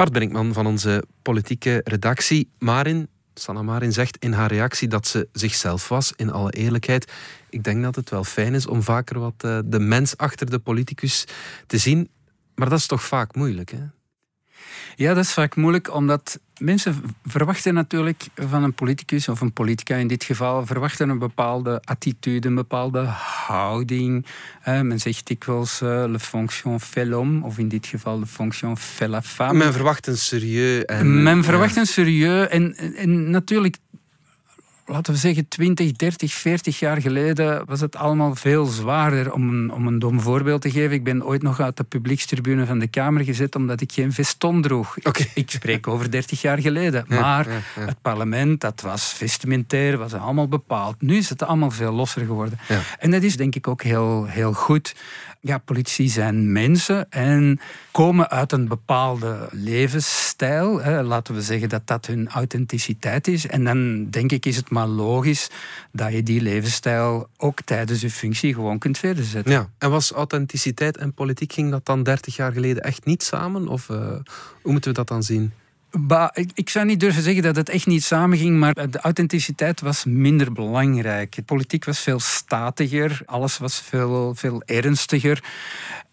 Bart 0.00 0.12
Brinkman 0.12 0.52
van 0.52 0.66
onze 0.66 1.04
politieke 1.22 1.80
redactie. 1.84 2.50
Marin, 2.58 3.08
Sanna 3.34 3.62
Marin 3.62 3.92
zegt 3.92 4.16
in 4.16 4.32
haar 4.32 4.52
reactie 4.52 4.88
dat 4.88 5.06
ze 5.06 5.28
zichzelf 5.32 5.88
was, 5.88 6.12
in 6.16 6.30
alle 6.30 6.52
eerlijkheid. 6.52 7.12
Ik 7.50 7.64
denk 7.64 7.82
dat 7.82 7.96
het 7.96 8.10
wel 8.10 8.24
fijn 8.24 8.54
is 8.54 8.66
om 8.66 8.82
vaker 8.82 9.18
wat 9.18 9.34
eh, 9.36 9.58
de 9.64 9.78
mens 9.78 10.16
achter 10.16 10.50
de 10.50 10.58
politicus 10.58 11.24
te 11.66 11.78
zien. 11.78 12.10
Maar 12.54 12.68
dat 12.68 12.78
is 12.78 12.86
toch 12.86 13.02
vaak 13.02 13.34
moeilijk, 13.34 13.70
hè? 13.70 13.99
Ja, 14.96 15.14
dat 15.14 15.24
is 15.24 15.32
vaak 15.32 15.56
moeilijk, 15.56 15.94
omdat 15.94 16.40
mensen 16.58 17.02
verwachten 17.24 17.74
natuurlijk 17.74 18.26
van 18.34 18.62
een 18.64 18.74
politicus, 18.74 19.28
of 19.28 19.40
een 19.40 19.52
politica 19.52 19.94
in 19.96 20.06
dit 20.06 20.24
geval, 20.24 20.66
verwachten 20.66 21.08
een 21.08 21.18
bepaalde 21.18 21.80
attitude, 21.84 22.48
een 22.48 22.54
bepaalde 22.54 23.04
houding. 23.46 24.26
men 24.64 24.98
zegt 24.98 25.26
dikwijls 25.26 25.80
uh, 25.82 26.04
le 26.08 26.18
fonction 26.18 26.78
l'homme, 26.94 27.44
of 27.44 27.58
in 27.58 27.68
dit 27.68 27.86
geval 27.86 28.18
le 28.18 28.26
fonction 28.26 28.76
fait 28.76 29.08
la 29.08 29.22
femme. 29.22 29.58
Men 29.58 29.72
verwacht 29.72 30.06
een 30.06 30.18
serieus. 30.18 30.84
En, 30.84 31.22
men 31.22 31.44
verwacht 31.44 31.76
een 31.76 31.86
serieus. 31.86 32.48
En, 32.48 32.76
en 32.96 33.30
natuurlijk 33.30 33.76
laten 34.90 35.12
we 35.12 35.18
zeggen, 35.18 35.48
20, 35.48 35.92
30, 35.92 36.32
40 36.32 36.78
jaar 36.78 37.00
geleden 37.00 37.64
was 37.66 37.80
het 37.80 37.96
allemaal 37.96 38.34
veel 38.34 38.66
zwaarder. 38.66 39.32
Om 39.32 39.48
een, 39.48 39.72
om 39.72 39.86
een 39.86 39.98
dom 39.98 40.20
voorbeeld 40.20 40.62
te 40.62 40.70
geven, 40.70 40.92
ik 40.92 41.04
ben 41.04 41.24
ooit 41.24 41.42
nog 41.42 41.60
uit 41.60 41.76
de 41.76 41.84
publiekstribune 41.84 42.66
van 42.66 42.78
de 42.78 42.86
Kamer 42.86 43.24
gezet 43.24 43.54
omdat 43.54 43.80
ik 43.80 43.92
geen 43.92 44.12
veston 44.12 44.62
droeg. 44.62 44.96
Ik 45.34 45.50
spreek 45.50 45.86
over 45.86 46.10
30 46.10 46.40
jaar 46.40 46.58
geleden. 46.58 47.04
maar 47.08 47.46
het 47.74 48.02
parlement, 48.02 48.60
dat 48.60 48.80
was 48.80 49.12
vestimentair, 49.12 49.98
was 49.98 50.14
allemaal 50.14 50.48
bepaald. 50.48 51.02
Nu 51.02 51.16
is 51.16 51.28
het 51.28 51.42
allemaal 51.42 51.70
veel 51.70 51.92
losser 51.92 52.24
geworden. 52.24 52.58
En 52.98 53.10
dat 53.10 53.22
is 53.22 53.36
denk 53.36 53.54
ik 53.54 53.68
ook 53.68 53.82
heel, 53.82 54.24
heel 54.24 54.52
goed 54.52 54.94
ja, 55.40 55.58
politici 55.58 56.08
zijn 56.08 56.52
mensen 56.52 57.10
en 57.10 57.60
komen 57.90 58.30
uit 58.30 58.52
een 58.52 58.68
bepaalde 58.68 59.48
levensstijl. 59.50 60.80
Laten 61.02 61.34
we 61.34 61.42
zeggen 61.42 61.68
dat 61.68 61.86
dat 61.86 62.06
hun 62.06 62.28
authenticiteit 62.28 63.28
is. 63.28 63.46
En 63.46 63.64
dan 63.64 64.10
denk 64.10 64.32
ik 64.32 64.46
is 64.46 64.56
het 64.56 64.70
maar 64.70 64.86
logisch 64.86 65.50
dat 65.92 66.12
je 66.12 66.22
die 66.22 66.40
levensstijl 66.40 67.28
ook 67.36 67.60
tijdens 67.64 68.00
je 68.00 68.10
functie 68.10 68.54
gewoon 68.54 68.78
kunt 68.78 68.98
verder 68.98 69.24
zetten. 69.24 69.52
Ja. 69.52 69.70
En 69.78 69.90
was 69.90 70.12
authenticiteit 70.12 70.96
en 70.96 71.14
politiek, 71.14 71.52
ging 71.52 71.70
dat 71.70 71.86
dan 71.86 72.02
30 72.02 72.36
jaar 72.36 72.52
geleden 72.52 72.82
echt 72.82 73.04
niet 73.04 73.22
samen? 73.22 73.68
Of 73.68 73.88
uh, 73.88 73.96
hoe 74.62 74.72
moeten 74.72 74.90
we 74.90 74.96
dat 74.96 75.08
dan 75.08 75.22
zien? 75.22 75.52
Bah, 75.98 76.28
ik, 76.54 76.68
zou 76.68 76.86
niet 76.86 77.00
durven 77.00 77.22
zeggen 77.22 77.42
dat 77.42 77.56
het 77.56 77.68
echt 77.68 77.86
niet 77.86 78.04
samenging, 78.04 78.58
maar 78.58 78.90
de 78.90 79.00
authenticiteit 79.00 79.80
was 79.80 80.04
minder 80.04 80.52
belangrijk. 80.52 81.34
De 81.34 81.42
politiek 81.42 81.84
was 81.84 82.00
veel 82.00 82.20
statiger, 82.20 83.20
alles 83.24 83.58
was 83.58 83.80
veel, 83.80 84.34
veel 84.34 84.62
ernstiger. 84.64 85.42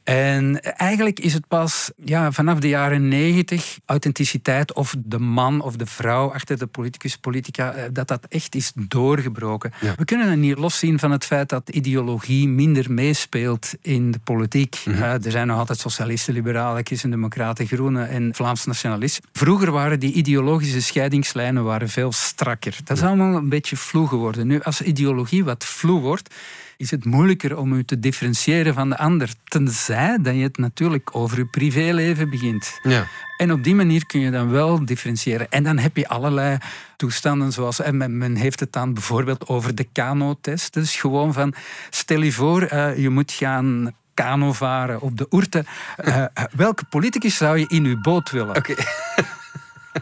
En 0.07 0.61
eigenlijk 0.61 1.19
is 1.19 1.33
het 1.33 1.47
pas 1.47 1.91
ja, 2.03 2.31
vanaf 2.31 2.59
de 2.59 2.67
jaren 2.67 3.07
negentig 3.07 3.77
authenticiteit 3.85 4.73
of 4.73 4.95
de 4.97 5.19
man 5.19 5.61
of 5.61 5.75
de 5.75 5.85
vrouw 5.85 6.33
achter 6.33 6.57
de 6.57 6.67
politicus, 6.67 7.17
politica, 7.17 7.73
eh, 7.73 7.83
dat 7.91 8.07
dat 8.07 8.25
echt 8.29 8.55
is 8.55 8.71
doorgebroken. 8.75 9.73
We 9.97 10.05
kunnen 10.05 10.29
het 10.29 10.39
niet 10.39 10.57
loszien 10.57 10.99
van 10.99 11.11
het 11.11 11.25
feit 11.25 11.49
dat 11.49 11.69
ideologie 11.69 12.47
minder 12.47 12.91
meespeelt 12.91 13.73
in 13.81 14.11
de 14.11 14.19
politiek. 14.19 14.81
Mhm. 14.85 15.01
er 15.01 15.31
zijn 15.31 15.47
nog 15.47 15.57
altijd 15.57 15.79
socialisten, 15.79 16.33
liberalen, 16.33 16.85
christen-democraten, 16.85 17.67
groenen 17.67 18.09
en 18.09 18.35
Vlaams 18.35 18.65
nationalisten. 18.65 19.23
Vroeger 19.31 19.71
waren 19.71 19.99
die 19.99 20.13
ideologische 20.13 20.81
scheidingslijnen 20.81 21.63
waren 21.63 21.89
veel 21.89 22.11
strakker. 22.11 22.77
Dat 22.83 22.97
is 22.97 23.03
allemaal 23.03 23.35
een 23.35 23.49
beetje 23.49 23.75
vloe 23.77 24.07
geworden. 24.07 24.47
Nu, 24.47 24.61
als 24.61 24.81
ideologie 24.81 25.43
wat 25.43 25.65
vloe 25.65 26.01
wordt, 26.01 26.35
is 26.77 26.91
het 26.91 27.05
moeilijker 27.05 27.57
om 27.57 27.73
u 27.73 27.83
te 27.83 27.99
differentiëren 27.99 28.73
van 28.73 28.89
de 28.89 28.97
ander. 28.97 29.29
Tenzij 29.43 30.17
dat 30.21 30.35
je 30.35 30.41
het 30.41 30.57
natuurlijk 30.57 31.15
over 31.15 31.37
je 31.37 31.45
privéleven 31.45 32.29
begint. 32.29 32.79
Ja. 32.83 33.07
En 33.37 33.51
op 33.51 33.63
die 33.63 33.75
manier 33.75 34.05
kun 34.05 34.19
je 34.19 34.31
dan 34.31 34.49
wel 34.49 34.85
differentiëren. 34.85 35.49
En 35.49 35.63
dan 35.63 35.77
heb 35.77 35.97
je 35.97 36.07
allerlei 36.07 36.57
toestanden, 36.95 37.51
zoals 37.51 37.81
en 37.81 38.17
men, 38.17 38.35
heeft 38.35 38.59
het 38.59 38.73
dan 38.73 38.93
bijvoorbeeld 38.93 39.47
over 39.47 39.75
de 39.75 39.87
Kano-test. 39.91 40.73
Dus 40.73 40.95
gewoon 40.95 41.33
van, 41.33 41.53
stel 41.89 42.21
je 42.21 42.31
voor, 42.31 42.73
uh, 42.73 42.97
je 42.97 43.09
moet 43.09 43.31
gaan 43.31 43.95
kano 44.13 44.53
varen 44.53 45.01
op 45.01 45.17
de 45.17 45.27
Oerte. 45.29 45.65
Uh, 46.05 46.25
welke 46.51 46.85
politicus 46.85 47.37
zou 47.37 47.57
je 47.57 47.65
in 47.67 47.85
uw 47.85 48.01
boot 48.01 48.31
willen? 48.31 48.55
Oké. 48.55 48.75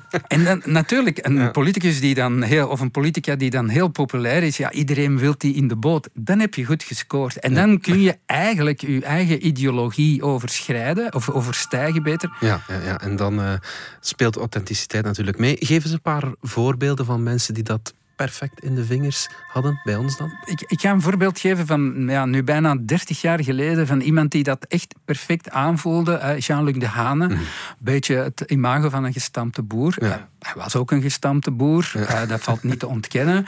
En 0.28 0.44
dan, 0.44 0.62
natuurlijk, 0.66 1.20
een 1.22 1.52
politicus 1.52 2.00
die 2.00 2.16
dan 2.16 2.42
heel, 2.42 2.68
of 2.68 2.80
een 2.80 2.92
politica 2.92 3.36
die 3.36 3.50
dan 3.50 3.70
heel 3.70 3.88
populair 3.88 4.44
is, 4.44 4.58
ja, 4.58 4.72
iedereen 4.72 5.18
wil 5.18 5.34
die 5.38 5.56
in 5.56 5.68
de 5.68 5.76
boot. 5.76 6.10
Dan 6.14 6.40
heb 6.40 6.54
je 6.54 6.66
goed 6.66 6.84
gescoord. 6.84 7.40
En 7.40 7.54
dan 7.54 7.80
kun 7.80 8.02
je 8.02 8.18
eigenlijk 8.26 8.82
je 8.82 9.02
eigen 9.02 9.48
ideologie 9.48 10.24
overschrijden, 10.24 11.14
of 11.14 11.30
overstijgen 11.30 12.04
beter. 12.04 12.38
Ja, 12.40 12.62
ja, 12.68 12.80
ja. 12.86 13.00
en 13.02 13.16
dan 13.16 13.40
uh, 13.40 13.54
speelt 14.00 14.38
authenticiteit 14.38 15.04
natuurlijk 15.04 15.38
mee. 15.38 15.56
Geef 15.60 15.84
eens 15.84 15.94
een 15.94 16.02
paar 16.02 16.34
voorbeelden 16.42 17.06
van 17.06 17.24
mensen 17.24 17.54
die 17.54 17.64
dat 17.64 17.94
perfect 18.16 18.64
in 18.64 18.76
de 18.76 18.86
vingers 18.86 19.28
hadden 19.48 19.80
bij 19.84 19.96
ons 19.96 20.18
dan? 20.18 20.32
Ik, 20.46 20.62
ik 20.62 20.82
ga 20.82 20.92
een 20.92 21.02
voorbeeld 21.02 21.40
geven 21.40 21.66
van 21.66 22.08
ja, 22.08 22.26
nu 22.26 22.44
bijna 22.44 22.76
30 22.76 23.22
jaar 23.22 23.44
geleden 23.44 23.88
van 23.88 24.02
iemand 24.02 24.32
die 24.32 24.44
dat 24.44 24.66
echt 24.68 24.96
perfect 25.06 25.50
aanvoelde. 25.50 26.36
Jean-Luc 26.40 26.78
de 26.78 26.88
Hane. 26.88 27.28
Mm. 27.28 27.38
Beetje 27.80 28.16
het 28.16 28.44
imago 28.48 28.90
van 28.90 29.04
een 29.04 29.14
gestampte 29.14 29.62
boer. 29.62 29.96
Ja. 30.00 30.28
hij 30.40 30.54
was 30.56 30.76
ook 30.76 30.92
een 30.92 31.02
gestampte 31.02 31.52
boer, 31.52 31.92
ja. 31.94 32.26
dat 32.26 32.42
valt 32.42 32.64
niet 32.64 32.80
te 32.80 32.88
ontkennen. 32.88 33.46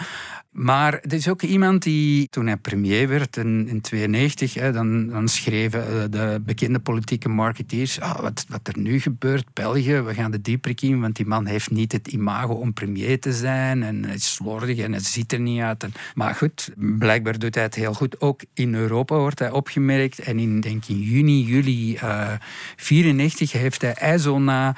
Maar 0.57 0.93
er 0.93 1.13
is 1.13 1.29
ook 1.29 1.41
iemand 1.41 1.83
die, 1.83 2.27
toen 2.29 2.47
hij 2.47 2.57
premier 2.57 3.07
werd 3.07 3.37
in 3.37 3.43
1992, 3.43 4.53
dan, 4.73 5.07
dan 5.07 5.27
schreven 5.27 5.87
eh, 5.87 6.03
de 6.09 6.41
bekende 6.45 6.79
politieke 6.79 7.29
marketeers: 7.29 7.99
ah, 7.99 8.19
wat, 8.19 8.45
wat 8.49 8.67
er 8.67 8.77
nu 8.77 8.99
gebeurt, 8.99 9.53
België, 9.53 10.01
we 10.01 10.13
gaan 10.13 10.31
de 10.31 10.41
dieprik 10.41 10.81
in, 10.81 11.01
want 11.01 11.15
die 11.15 11.25
man 11.25 11.45
heeft 11.45 11.71
niet 11.71 11.91
het 11.91 12.07
imago 12.07 12.53
om 12.53 12.73
premier 12.73 13.19
te 13.19 13.33
zijn 13.33 13.83
en 13.83 14.03
hij 14.03 14.15
is 14.15 14.33
slordig 14.33 14.77
en 14.77 14.93
het 14.93 15.05
ziet 15.05 15.31
er 15.31 15.39
niet 15.39 15.61
uit. 15.61 15.85
maar 16.15 16.35
goed, 16.35 16.71
blijkbaar 16.75 17.39
doet 17.39 17.55
hij 17.55 17.63
het 17.63 17.75
heel 17.75 17.93
goed. 17.93 18.21
Ook 18.21 18.41
in 18.53 18.75
Europa 18.75 19.17
wordt 19.17 19.39
hij 19.39 19.51
opgemerkt 19.51 20.19
en 20.19 20.39
in, 20.39 20.59
denk 20.59 20.85
in 20.85 20.99
juni, 20.99 21.43
juli 21.43 21.97
1994 21.99 23.53
uh, 23.53 23.61
heeft 23.61 23.81
hij 23.81 23.93
IJzona 23.93 24.75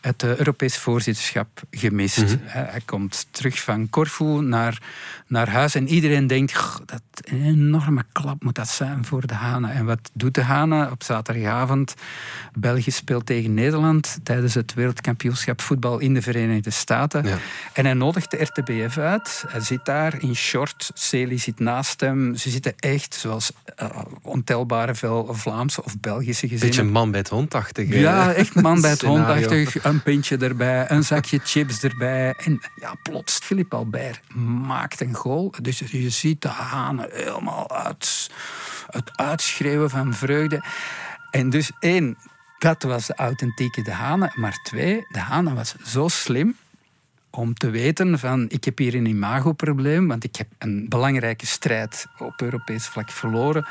het 0.00 0.22
uh, 0.22 0.36
Europees 0.36 0.78
voorzitterschap 0.78 1.62
gemist. 1.70 2.22
Mhm. 2.22 2.36
Hij 2.44 2.82
komt 2.84 3.26
terug 3.30 3.60
van 3.60 3.88
Corfu 3.90 4.24
naar, 4.24 4.82
naar 5.26 5.48
huis 5.48 5.74
en 5.74 5.88
iedereen 5.88 6.26
denkt, 6.26 6.80
dat 6.86 7.02
een 7.14 7.44
enorme 7.44 8.04
klap 8.12 8.42
moet 8.42 8.54
dat 8.54 8.68
zijn 8.68 9.04
voor 9.04 9.26
de 9.26 9.34
Hanen. 9.34 9.72
En 9.72 9.84
wat 9.84 10.10
doet 10.12 10.34
de 10.34 10.42
Hanen 10.42 10.90
op 10.90 11.02
zaterdagavond? 11.02 11.94
België 12.54 12.90
speelt 12.90 13.26
tegen 13.26 13.54
Nederland 13.54 14.18
tijdens 14.22 14.54
het 14.54 14.74
wereldkampioenschap 14.74 15.60
voetbal 15.60 15.98
in 15.98 16.14
de 16.14 16.22
Verenigde 16.22 16.70
Staten. 16.70 17.26
En 17.72 17.84
hij 17.84 17.94
nodigt 17.94 18.30
de 18.30 18.42
RTBF 18.42 18.98
uit. 18.98 19.44
Hij 19.48 19.60
zit 19.60 19.84
daar 19.84 20.22
in 20.22 20.36
short, 20.36 20.90
Celi 20.94 21.38
zit 21.38 21.58
naast 21.58 22.00
hem. 22.00 22.36
Ze 22.36 22.50
zitten 22.50 22.74
echt 22.76 23.14
zoals 23.14 23.52
uh, 23.82 23.88
ontelbare 24.22 24.94
veel 24.94 25.34
Vlaamse 25.34 25.84
of 25.84 26.00
Belgische 26.00 26.48
gezinnen. 26.48 26.76
Beetje 26.76 26.92
man 26.92 27.10
bij 27.10 27.20
het 27.20 27.28
hondachtig. 27.28 27.94
Ja, 27.94 28.32
echt 28.32 28.54
man 28.54 28.80
bij 28.80 28.90
het 28.90 29.02
hondachtig 29.12 29.86
een 29.88 30.02
pintje 30.02 30.36
erbij, 30.36 30.90
een 30.90 31.04
zakje 31.04 31.40
chips 31.44 31.82
erbij. 31.82 32.34
En 32.34 32.60
ja, 32.74 32.94
plots, 33.02 33.38
Philippe 33.38 33.76
Albert 33.76 34.34
maakt 34.66 35.00
een 35.00 35.14
goal. 35.14 35.54
Dus 35.62 35.78
je 35.78 36.10
ziet 36.10 36.42
de 36.42 36.48
hanen 36.48 37.08
helemaal 37.12 37.70
uit, 37.70 38.30
het 38.86 39.16
uitschreeuwen 39.16 39.90
van 39.90 40.14
vreugde. 40.14 40.62
En 41.30 41.50
dus 41.50 41.70
één, 41.80 42.16
dat 42.58 42.82
was 42.82 43.06
de 43.06 43.14
authentieke 43.14 43.82
De 43.82 43.92
Hane. 43.92 44.32
Maar 44.34 44.58
twee, 44.62 45.06
De 45.08 45.20
Hane 45.20 45.54
was 45.54 45.74
zo 45.84 46.08
slim 46.08 46.56
om 47.30 47.54
te 47.54 47.70
weten 47.70 48.18
van 48.18 48.46
ik 48.48 48.64
heb 48.64 48.78
hier 48.78 48.94
een 48.94 49.06
imagoprobleem, 49.06 50.08
want 50.08 50.24
ik 50.24 50.36
heb 50.36 50.48
een 50.58 50.88
belangrijke 50.88 51.46
strijd 51.46 52.06
op 52.18 52.42
Europees 52.42 52.86
vlak 52.86 53.10
verloren 53.10 53.66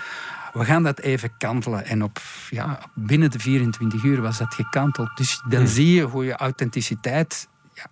we 0.53 0.65
gaan 0.65 0.83
dat 0.83 0.99
even 0.99 1.37
kantelen. 1.37 1.85
En 1.85 2.03
op, 2.03 2.21
ja, 2.49 2.79
binnen 2.95 3.31
de 3.31 3.39
24 3.39 4.03
uur 4.03 4.21
was 4.21 4.37
dat 4.37 4.53
gekanteld. 4.53 5.17
Dus 5.17 5.41
dan 5.49 5.59
hmm. 5.59 5.67
zie 5.67 5.93
je 5.93 6.03
hoe 6.03 6.25
je 6.25 6.35
authenticiteit 6.35 7.47
ja, 7.73 7.87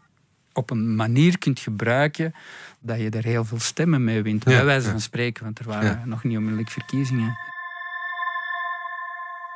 op 0.54 0.70
een 0.70 0.96
manier 0.96 1.38
kunt 1.38 1.60
gebruiken 1.60 2.34
dat 2.80 3.00
je 3.00 3.10
er 3.10 3.24
heel 3.24 3.46
veel 3.46 3.60
stemmen 3.60 4.04
mee 4.04 4.22
wint. 4.22 4.44
Ja. 4.44 4.50
Bij 4.50 4.66
wijze 4.66 4.90
van 4.90 5.02
spreken, 5.02 5.44
want 5.44 5.60
er 5.60 5.66
waren 5.66 6.02
nog 6.06 6.24
niet 6.24 6.38
onmiddellijk 6.38 6.70
verkiezingen. 6.70 7.38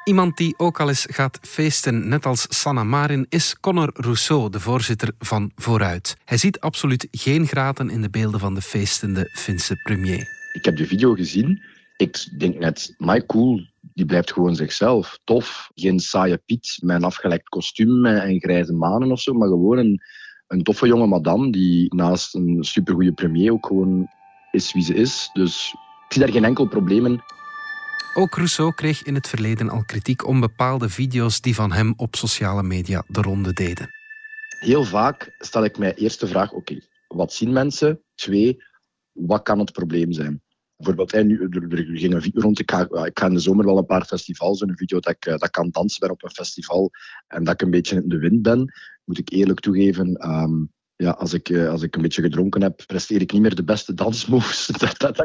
Iemand 0.03 0.37
die 0.37 0.53
ook 0.57 0.79
al 0.79 0.87
eens 0.87 1.05
gaat 1.09 1.39
feesten, 1.41 2.07
net 2.07 2.25
als 2.25 2.45
Sanna 2.49 2.83
Marin, 2.83 3.25
is 3.29 3.55
Conor 3.59 3.89
Rousseau, 3.93 4.49
de 4.49 4.59
voorzitter 4.59 5.11
van 5.19 5.51
Vooruit. 5.55 6.17
Hij 6.25 6.37
ziet 6.37 6.59
absoluut 6.59 7.07
geen 7.11 7.47
graten 7.47 7.89
in 7.89 8.01
de 8.01 8.09
beelden 8.09 8.39
van 8.39 8.53
de 8.53 8.61
feestende 8.61 9.29
Finse 9.33 9.75
premier. 9.83 10.27
Ik 10.53 10.65
heb 10.65 10.77
de 10.77 10.87
video 10.87 11.13
gezien 11.13 11.61
ik 11.99 12.39
denk 12.39 12.57
net, 12.57 12.95
my 12.97 13.25
cool, 13.25 13.67
die 13.93 14.05
blijft 14.05 14.33
gewoon 14.33 14.55
zichzelf. 14.55 15.19
Tof. 15.23 15.71
Geen 15.75 15.99
saaie 15.99 16.37
Piet 16.37 16.77
met 16.81 16.95
een 16.95 17.03
afgelekt 17.03 17.49
kostuum 17.49 18.05
en 18.05 18.39
grijze 18.39 18.73
manen 18.73 19.11
of 19.11 19.21
zo, 19.21 19.33
maar 19.33 19.47
gewoon 19.47 19.77
een, 19.77 20.01
een 20.47 20.63
toffe 20.63 20.87
jonge 20.87 21.07
madame 21.07 21.51
die 21.51 21.95
naast 21.95 22.35
een 22.35 22.63
supergoeie 22.63 23.11
premier 23.11 23.51
ook 23.51 23.65
gewoon 23.65 24.07
is 24.51 24.73
wie 24.73 24.83
ze 24.83 24.93
is. 24.93 25.29
Dus 25.33 25.75
ik 26.05 26.13
zie 26.13 26.21
daar 26.21 26.31
geen 26.31 26.45
enkel 26.45 26.67
probleem 26.67 27.05
in. 27.05 27.21
Ook 28.13 28.35
Rousseau 28.35 28.73
kreeg 28.73 29.03
in 29.03 29.15
het 29.15 29.27
verleden 29.27 29.69
al 29.69 29.83
kritiek 29.85 30.27
om 30.27 30.39
bepaalde 30.39 30.89
video's 30.89 31.41
die 31.41 31.55
van 31.55 31.71
hem 31.71 31.93
op 31.97 32.15
sociale 32.15 32.63
media 32.63 33.03
de 33.07 33.21
ronde 33.21 33.53
deden. 33.53 33.89
Heel 34.59 34.83
vaak 34.83 35.35
stel 35.37 35.63
ik 35.63 35.77
mij 35.77 35.95
eerst 35.95 36.19
de 36.19 36.27
vraag: 36.27 36.51
oké, 36.51 36.79
wat 37.07 37.33
zien 37.33 37.51
mensen? 37.51 38.01
Twee, 38.15 38.63
wat 39.11 39.43
kan 39.43 39.59
het 39.59 39.71
probleem 39.71 40.11
zijn? 40.11 40.41
Bijvoorbeeld, 40.79 41.11
hey, 41.11 41.23
nu, 41.23 41.47
er, 41.49 41.97
ging 41.97 42.13
een 42.13 42.21
video 42.21 42.41
rond. 42.41 42.59
Ik 42.59 42.71
ga, 42.71 43.05
ik 43.05 43.19
ga 43.19 43.25
in 43.25 43.33
de 43.33 43.39
zomer 43.39 43.65
wel 43.65 43.77
een 43.77 43.85
paar 43.85 44.05
festivals 44.05 44.59
doen. 44.59 44.69
Een 44.69 44.77
video 44.77 44.99
dat 44.99 45.13
ik, 45.13 45.23
dat 45.23 45.43
ik 45.43 45.51
kan 45.51 45.69
dansen 45.69 46.09
op 46.09 46.23
een 46.23 46.29
festival 46.29 46.91
en 47.27 47.43
dat 47.43 47.53
ik 47.53 47.61
een 47.61 47.71
beetje 47.71 47.95
in 47.95 48.09
de 48.09 48.17
wind 48.17 48.41
ben. 48.41 48.73
Moet 49.03 49.17
ik 49.17 49.29
eerlijk 49.29 49.59
toegeven. 49.59 50.15
Ehm, 50.15 50.63
ja, 50.95 51.11
als, 51.11 51.33
ik, 51.33 51.49
eh, 51.49 51.69
als 51.69 51.81
ik 51.81 51.95
een 51.95 52.01
beetje 52.01 52.21
gedronken 52.21 52.61
heb, 52.61 52.83
presteer 52.85 53.21
ik 53.21 53.31
niet 53.31 53.41
meer 53.41 53.55
de 53.55 53.63
beste 53.63 53.93
dansmoves. 53.93 54.67
Dat, 54.79 54.97
dat, 54.97 55.15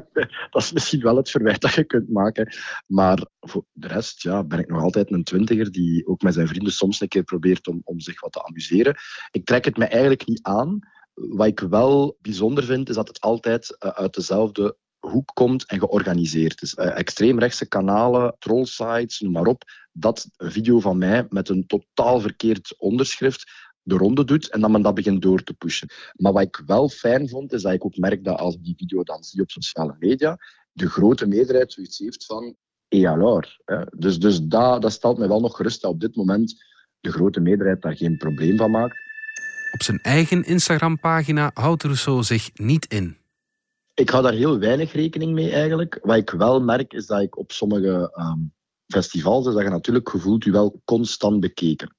dat, 0.51 0.63
is 0.63 0.73
misschien 0.73 1.01
wel 1.01 1.17
het 1.17 1.31
verwijt 1.31 1.61
dat 1.61 1.73
je 1.73 1.85
kunt 1.85 2.11
maken. 2.11 2.55
Maar 2.87 3.27
voor 3.41 3.65
de 3.73 3.89
rest 3.89 4.23
ja, 4.23 4.45
ben 4.45 4.59
ik 4.59 4.69
nog 4.69 4.83
altijd 4.83 5.13
een 5.13 5.25
twintiger 5.25 5.73
die 5.73 6.07
ook 6.07 6.23
met 6.23 6.35
zijn 6.35 6.49
vrienden 6.49 6.73
soms 6.73 7.01
een 7.01 7.09
keer 7.09 7.25
probeert 7.25 7.67
om, 7.67 7.81
om 7.85 8.01
zich 8.01 8.21
wat 8.21 8.33
te 8.33 8.45
amuseren. 8.45 8.97
Ik 9.31 9.45
trek 9.45 9.65
het 9.65 9.77
me 9.77 9.85
eigenlijk 9.85 10.27
niet 10.27 10.43
aan. 10.43 10.79
Wat 11.15 11.47
ik 11.47 11.61
wel 11.61 12.19
bijzonder 12.21 12.65
vind, 12.65 12.89
is 12.89 12.95
dat 12.95 13.09
het 13.09 13.21
altijd 13.21 13.77
uh, 13.85 13.91
uit 13.91 14.15
dezelfde 14.15 14.77
hoek 15.11 15.31
komt 15.35 15.67
en 15.67 15.79
georganiseerd 15.79 16.63
is. 16.63 16.75
Uh, 16.75 16.99
extreemrechtse 16.99 17.69
kanalen, 17.69 18.37
trollsites, 18.39 19.21
noem 19.21 19.33
maar 19.33 19.47
op, 19.47 19.63
dat 19.93 20.29
een 20.37 20.53
video 20.53 20.81
van 20.81 20.99
mij 20.99 21.27
met 21.29 21.49
een 21.49 21.67
totaal 21.67 22.21
verkeerd 22.21 22.75
onderschrift 22.79 23.53
de 23.83 23.97
ronde 23.97 24.25
doet 24.25 24.51
en 24.51 24.61
dat 24.61 24.71
men 24.71 24.83
dat 24.83 24.95
begint 24.95 25.23
door 25.23 25.43
te 25.43 25.55
pushen. 25.55 25.89
Maar 26.13 26.33
wat 26.33 26.43
ik 26.43 26.63
wel 26.67 26.89
fijn 26.89 27.29
vond, 27.29 27.53
is 27.53 27.63
dat 27.63 27.73
ik 27.73 27.85
ook 27.85 27.97
merk 27.97 28.25
dat 28.25 28.39
als 28.39 28.55
ik 28.55 28.65
die 28.65 28.77
video 28.77 29.03
dan 29.03 29.25
zie 29.25 29.41
op 29.41 29.51
sociale 29.51 29.97
media, 29.99 30.39
de 30.73 30.89
grote 30.89 31.27
meerderheid 31.27 31.73
zoiets 31.73 31.99
heeft 31.99 32.25
van 32.25 32.57
et 32.89 33.05
alors. 33.05 33.61
Dus, 33.97 34.19
dus 34.19 34.41
dat, 34.41 34.83
dat 34.83 34.93
stelt 34.93 35.19
mij 35.19 35.29
wel 35.29 35.41
nog 35.41 35.57
gerust 35.57 35.81
dat 35.81 35.91
op 35.91 36.01
dit 36.01 36.17
moment 36.17 36.65
de 37.01 37.13
grote 37.13 37.41
meerderheid 37.41 37.83
daar 37.83 37.97
geen 37.97 38.17
probleem 38.17 38.57
van 38.57 38.71
maakt. 38.71 38.97
Op 39.73 39.83
zijn 39.83 39.99
eigen 39.99 40.45
Instagram-pagina 40.45 41.51
houdt 41.55 41.83
Rousseau 41.83 42.23
zich 42.23 42.51
niet 42.55 42.87
in. 42.87 43.17
Ik 43.95 44.11
hou 44.11 44.23
daar 44.23 44.33
heel 44.33 44.59
weinig 44.59 44.93
rekening 44.93 45.33
mee 45.33 45.51
eigenlijk. 45.51 45.99
Wat 46.03 46.17
ik 46.17 46.31
wel 46.31 46.61
merk 46.61 46.93
is 46.93 47.07
dat 47.07 47.21
ik 47.21 47.39
op 47.39 47.53
sommige 47.53 48.13
um, 48.19 48.53
festivals, 48.87 49.45
dat 49.45 49.63
je 49.63 49.69
natuurlijk 49.69 50.09
gevoeld 50.09 50.45
je 50.45 50.51
wel 50.51 50.81
constant 50.85 51.41
bekeken 51.41 51.95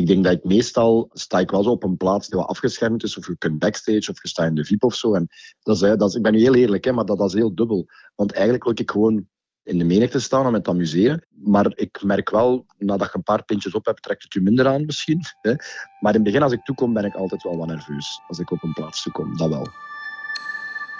ik 0.00 0.06
denk 0.06 0.24
dat 0.24 0.32
ik 0.32 0.44
meestal 0.44 1.10
sta 1.12 1.38
ik 1.38 1.50
wel 1.50 1.62
zo 1.62 1.70
op 1.70 1.84
een 1.84 1.96
plaats 1.96 2.28
die 2.28 2.38
wat 2.38 2.48
afgeschermd 2.48 3.02
is, 3.02 3.16
of 3.16 3.26
je 3.26 3.38
kunt 3.38 3.58
backstage, 3.58 4.10
of 4.10 4.22
je 4.22 4.28
staat 4.28 4.46
in 4.46 4.54
de 4.54 4.64
VIP 4.64 4.84
of 4.84 4.94
zo. 4.94 5.14
En 5.14 5.28
dat 5.62 5.74
is, 5.74 5.80
dat 5.80 6.08
is, 6.08 6.14
ik 6.14 6.22
ben 6.22 6.32
nu 6.32 6.38
heel 6.38 6.54
eerlijk, 6.54 6.84
hè, 6.84 6.92
maar 6.92 7.04
dat, 7.04 7.18
dat 7.18 7.28
is 7.28 7.34
heel 7.34 7.54
dubbel. 7.54 7.86
Want 8.14 8.32
eigenlijk 8.32 8.64
wil 8.64 8.72
ik 8.76 8.90
gewoon 8.90 9.26
in 9.62 9.78
de 9.78 9.84
menigte 9.84 10.18
staan 10.18 10.46
om 10.46 10.54
het 10.54 10.64
te 10.64 10.70
amuseren. 10.70 11.26
Maar 11.28 11.72
ik 11.74 12.02
merk 12.02 12.30
wel, 12.30 12.66
nadat 12.78 13.10
je 13.10 13.16
een 13.16 13.22
paar 13.22 13.44
pintjes 13.44 13.74
op 13.74 13.86
hebt, 13.86 14.02
trekt 14.02 14.22
het 14.22 14.32
je 14.32 14.40
minder 14.40 14.66
aan 14.66 14.84
misschien. 14.84 15.20
Hè. 15.42 15.54
Maar 16.00 16.14
in 16.14 16.20
het 16.20 16.22
begin, 16.22 16.42
als 16.42 16.52
ik 16.52 16.64
toekom, 16.64 16.92
ben 16.92 17.04
ik 17.04 17.14
altijd 17.14 17.42
wel 17.42 17.56
wat 17.56 17.66
nerveus. 17.66 18.20
Als 18.28 18.38
ik 18.38 18.50
op 18.50 18.62
een 18.62 18.72
plaats 18.72 19.02
toekom, 19.02 19.36
dat 19.36 19.48
wel. 19.48 19.66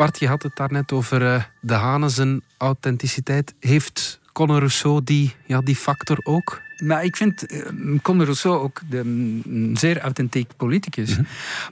Bart, 0.00 0.18
je 0.18 0.28
had 0.28 0.42
het 0.42 0.56
daarnet 0.56 0.92
over 0.92 1.22
uh, 1.22 1.42
de 1.60 1.74
Hanen 1.74 2.10
zijn 2.10 2.42
authenticiteit. 2.56 3.54
Heeft 3.58 4.20
Conor 4.32 4.58
Rousseau 4.58 5.00
die, 5.04 5.34
ja, 5.46 5.60
die 5.60 5.76
factor 5.76 6.18
ook? 6.22 6.60
Maar 6.78 7.04
ik 7.04 7.16
vind 7.16 7.52
uh, 7.52 7.66
Conor 8.02 8.24
Rousseau 8.24 8.58
ook 8.58 8.80
de, 8.88 8.98
een 8.98 9.76
zeer 9.78 10.00
authentiek 10.00 10.50
politicus. 10.56 11.10
Mhm. 11.10 11.22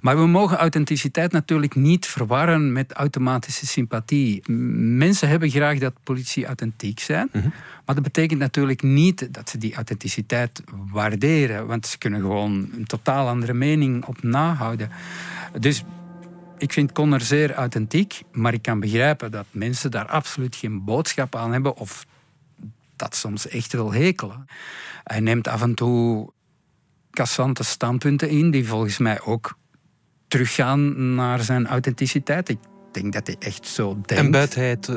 Maar 0.00 0.18
we 0.18 0.26
mogen 0.26 0.56
authenticiteit 0.56 1.32
natuurlijk 1.32 1.75
niet 1.75 2.06
verwarren 2.06 2.73
met 2.73 2.92
automatische 2.92 3.66
sympathie. 3.66 4.50
Mensen 4.52 5.28
hebben 5.28 5.50
graag 5.50 5.78
dat 5.78 5.94
politici 6.02 6.44
authentiek 6.44 7.00
zijn. 7.00 7.28
Mhm. 7.32 7.49
Maar 7.85 7.94
dat 7.94 8.04
betekent 8.04 8.40
natuurlijk 8.40 8.82
niet 8.82 9.28
dat 9.30 9.49
ze 9.49 9.58
die 9.58 9.75
authenticiteit 9.75 10.62
waarderen. 10.92 11.66
Want 11.66 11.87
ze 11.87 11.99
kunnen 11.99 12.20
gewoon 12.20 12.70
een 12.76 12.87
totaal 12.87 13.28
andere 13.28 13.54
mening 13.54 14.04
op 14.04 14.23
nahouden. 14.23 14.90
Dus 15.58 15.85
ik 16.58 16.72
vind 16.72 16.92
Conor 16.92 17.20
zeer 17.20 17.54
authentiek, 17.54 18.22
maar 18.32 18.52
ik 18.52 18.62
kan 18.62 18.80
begrijpen 18.80 19.30
dat 19.30 19.46
mensen 19.50 19.90
daar 19.90 20.06
absoluut 20.06 20.56
geen 20.56 20.84
boodschap 20.84 21.34
aan 21.36 21.52
hebben 21.52 21.76
of 21.76 22.06
dat 22.96 23.14
soms 23.14 23.48
echt 23.48 23.72
wil 23.72 23.92
hekelen. 23.92 24.46
Hij 25.04 25.20
neemt 25.20 25.48
af 25.48 25.62
en 25.62 25.74
toe 25.74 26.32
cassante 27.10 27.64
standpunten 27.64 28.28
in 28.28 28.50
die 28.50 28.66
volgens 28.66 28.98
mij 28.98 29.20
ook 29.20 29.58
teruggaan 30.28 31.14
naar 31.14 31.40
zijn 31.40 31.66
authenticiteit. 31.66 32.48
Ik 32.48 32.58
denk 32.92 33.12
dat 33.12 33.26
hij 33.26 33.36
echt 33.38 33.66
zo 33.66 33.92
denkt. 33.92 34.10
En 34.10 34.30
buit 34.30 34.54
hij 34.54 34.68
het 34.68 34.88
eh, 34.88 34.96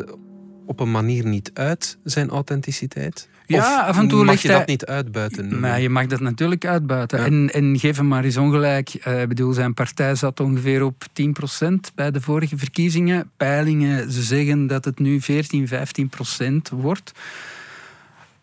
op 0.66 0.80
een 0.80 0.92
manier 0.92 1.26
niet 1.26 1.52
uit, 1.54 1.98
zijn 2.04 2.30
authenticiteit? 2.30 3.30
Ja, 3.52 3.82
af 3.82 3.98
en 3.98 4.08
toe 4.08 4.24
mag 4.24 4.42
je 4.42 4.48
dat 4.48 4.68
niet 4.68 4.86
uitbuiten? 4.86 5.60
Maar 5.60 5.82
je 5.82 5.90
mag 5.90 6.06
dat 6.06 6.20
natuurlijk 6.20 6.66
uitbuiten. 6.66 7.20
En, 7.20 7.50
en 7.54 7.80
geef 7.80 7.98
hem 7.98 8.08
maar 8.08 8.24
eens 8.24 8.38
ongelijk. 8.38 8.94
Uh, 9.08 9.24
bedoel, 9.24 9.54
zijn 9.54 9.74
partij 9.74 10.16
zat 10.16 10.40
ongeveer 10.40 10.84
op 10.84 11.04
10% 11.62 11.94
bij 11.96 12.12
de 12.12 12.22
vorige 12.22 12.58
verkiezingen. 12.58 13.32
Peilingen 13.38 14.12
ze 14.12 14.22
zeggen 14.22 14.68
dat 14.68 14.86
het 14.86 15.00
nu 15.00 15.22
14, 15.22 15.70
15% 16.74 16.76
wordt. 16.76 17.12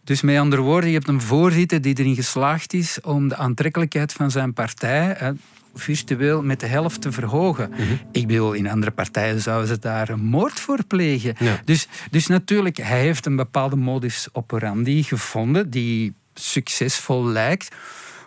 Dus 0.05 0.23
met 0.23 0.39
andere 0.39 0.63
woorden, 0.63 0.91
je 0.91 0.97
hebt 0.97 1.09
een 1.09 1.21
voorzitter 1.21 1.81
die 1.81 1.99
erin 1.99 2.15
geslaagd 2.15 2.73
is 2.73 3.01
om 3.01 3.29
de 3.29 3.37
aantrekkelijkheid 3.37 4.13
van 4.13 4.31
zijn 4.31 4.53
partij 4.53 5.35
virtueel 5.75 6.43
met 6.43 6.61
de 6.61 6.67
helft 6.67 7.01
te 7.01 7.13
verhogen. 7.13 7.71
Mhm. 7.71 7.83
Ik 8.13 8.27
bedoel, 8.27 8.53
in 8.53 8.69
andere 8.69 8.93
partijen 8.93 9.41
zouden 9.41 9.69
ze 9.69 9.79
daar 9.79 10.09
een 10.09 10.25
moord 10.25 10.61
voor 10.61 10.85
plegen. 10.85 11.35
Dus, 11.65 11.89
dus 12.11 12.27
natuurlijk, 12.27 12.77
hij 12.77 13.01
heeft 13.01 13.27
een 13.27 13.37
bepaalde 13.37 13.77
modus 13.77 14.29
operandi 14.33 15.03
gevonden 15.03 15.71
die 15.71 16.15
succesvol 16.35 17.25
lijkt. 17.27 17.75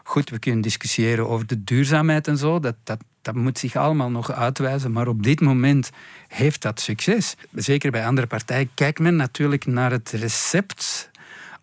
Goed, 0.04 0.30
we 0.30 0.40
kunnen 0.40 0.62
discussiëren 0.62 1.30
over 1.30 1.48
de 1.48 1.64
duurzaamheid 1.64 2.28
en 2.28 2.38
zo. 2.38 2.60
Dat, 2.60 2.76
dat, 2.84 3.00
dat 3.22 3.36
moet 3.36 3.60
zich 3.60 3.76
allemaal 3.76 4.10
nog 4.10 4.32
uitwijzen. 4.32 4.92
Maar 4.92 5.08
op 5.08 5.24
dit 5.24 5.42
moment 5.42 5.90
heeft 6.28 6.62
dat 6.62 6.80
succes. 6.80 7.36
Zeker 7.54 7.92
bij 7.92 8.06
andere 8.06 8.28
partijen 8.28 8.70
kijkt 8.74 9.00
men 9.00 9.16
natuurlijk 9.16 9.66
naar 9.66 9.92
het 9.92 10.12
recept 10.12 11.10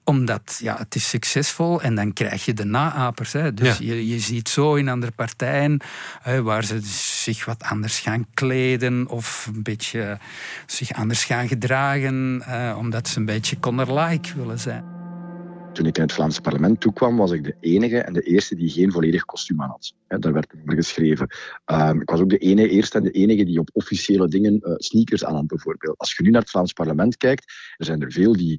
omdat 0.08 0.58
ja, 0.62 0.76
het 0.78 0.94
is 0.94 1.08
succesvol 1.08 1.82
en 1.82 1.94
dan 1.94 2.12
krijg 2.12 2.44
je 2.44 2.54
de 2.54 2.64
naapers. 2.64 3.32
Hè. 3.32 3.54
Dus 3.54 3.78
je, 3.78 4.08
je 4.08 4.18
ziet 4.18 4.48
zo 4.48 4.74
in 4.74 4.88
andere 4.88 5.12
partijen 5.12 5.80
hè, 6.22 6.42
waar 6.42 6.64
ze 6.64 6.78
zich 7.22 7.44
wat 7.44 7.62
anders 7.62 7.98
gaan 7.98 8.26
kleden 8.34 9.08
of 9.08 9.50
een 9.54 9.62
beetje 9.62 10.18
zich 10.66 10.92
anders 10.92 11.24
gaan 11.24 11.48
gedragen, 11.48 12.42
eh, 12.46 12.76
omdat 12.78 13.08
ze 13.08 13.18
een 13.18 13.24
beetje 13.24 13.58
Connor-like 13.58 14.36
willen 14.36 14.58
zijn. 14.58 14.84
Toen 15.72 15.86
ik 15.86 15.96
in 15.96 16.02
het 16.02 16.12
Vlaamse 16.12 16.40
parlement 16.40 16.80
toekwam, 16.80 17.16
was 17.16 17.30
ik 17.30 17.44
de 17.44 17.56
enige 17.60 17.98
en 17.98 18.12
de 18.12 18.22
eerste 18.22 18.54
die 18.54 18.70
geen 18.70 18.92
volledig 18.92 19.24
kostuum 19.24 19.62
aan 19.62 19.68
had. 19.68 19.94
daar 20.20 20.32
werd 20.32 20.54
over 20.62 20.74
geschreven. 20.74 21.28
Ehm, 21.64 22.00
ik 22.00 22.10
was 22.10 22.20
ook 22.20 22.30
de 22.30 22.38
ene, 22.38 22.68
eerste 22.68 22.98
en 22.98 23.04
de 23.04 23.10
enige 23.10 23.44
die 23.44 23.58
op 23.58 23.70
officiële 23.72 24.28
dingen 24.28 24.60
uh, 24.62 24.74
sneakers 24.76 25.24
aan 25.24 25.34
had, 25.34 25.46
bijvoorbeeld. 25.46 25.98
Als 25.98 26.16
je 26.16 26.22
nu 26.22 26.30
naar 26.30 26.40
het 26.40 26.50
Vlaams 26.50 26.72
parlement 26.72 27.16
kijkt, 27.16 27.52
er 27.76 27.84
zijn 27.84 28.02
er 28.02 28.12
veel 28.12 28.32
die 28.32 28.58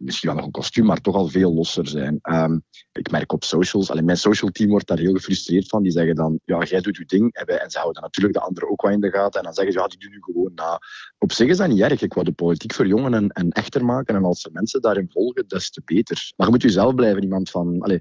misschien 0.00 0.28
wel 0.28 0.38
nog 0.38 0.46
een 0.46 0.52
kostuum, 0.52 0.86
maar 0.86 1.00
toch 1.00 1.14
al 1.14 1.28
veel 1.28 1.54
losser 1.54 1.88
zijn. 1.88 2.18
Ehm, 2.22 2.58
ik 2.92 3.10
merk 3.10 3.32
op 3.32 3.44
socials, 3.44 3.90
alleen 3.90 4.04
mijn 4.04 4.16
social 4.16 4.50
team 4.50 4.70
wordt 4.70 4.86
daar 4.86 4.98
heel 4.98 5.14
gefrustreerd 5.14 5.68
van. 5.68 5.82
Die 5.82 5.92
zeggen 5.92 6.14
dan, 6.14 6.40
ja, 6.44 6.62
jij 6.62 6.80
doet 6.80 6.96
je 6.96 7.04
ding. 7.06 7.32
En, 7.32 7.70
ze 7.70 7.78
houden 7.78 8.02
natuurlijk 8.02 8.34
de 8.34 8.40
anderen 8.40 8.70
ook 8.70 8.82
wel 8.82 8.90
in 8.90 9.00
de 9.00 9.10
gaten. 9.10 9.38
En 9.40 9.44
dan 9.44 9.54
zeggen 9.54 9.72
ze, 9.72 9.78
ja, 9.78 9.86
die 9.86 9.98
doen 9.98 10.10
nu 10.10 10.18
gewoon 10.20 10.52
na. 10.54 10.78
Op 11.18 11.32
zich 11.32 11.48
is 11.48 11.56
dat 11.56 11.68
niet 11.68 11.80
erg. 11.80 12.02
Ik 12.02 12.14
wil 12.14 12.24
de 12.24 12.32
politiek 12.32 12.72
verjongen 12.72 13.14
en, 13.14 13.28
en 13.28 13.50
echter 13.50 13.84
maken. 13.84 14.14
En 14.14 14.24
als 14.24 14.44
er 14.44 14.52
mensen 14.52 14.80
daarin 14.80 15.10
volgen, 15.10 15.48
des 15.48 15.70
te 15.70 15.82
beter. 15.84 16.32
Maar 16.36 16.46
je 16.46 16.52
moet 16.52 16.62
jezelf 16.62 16.94
blijven. 16.94 17.22
Iemand 17.22 17.50
van... 17.50 18.00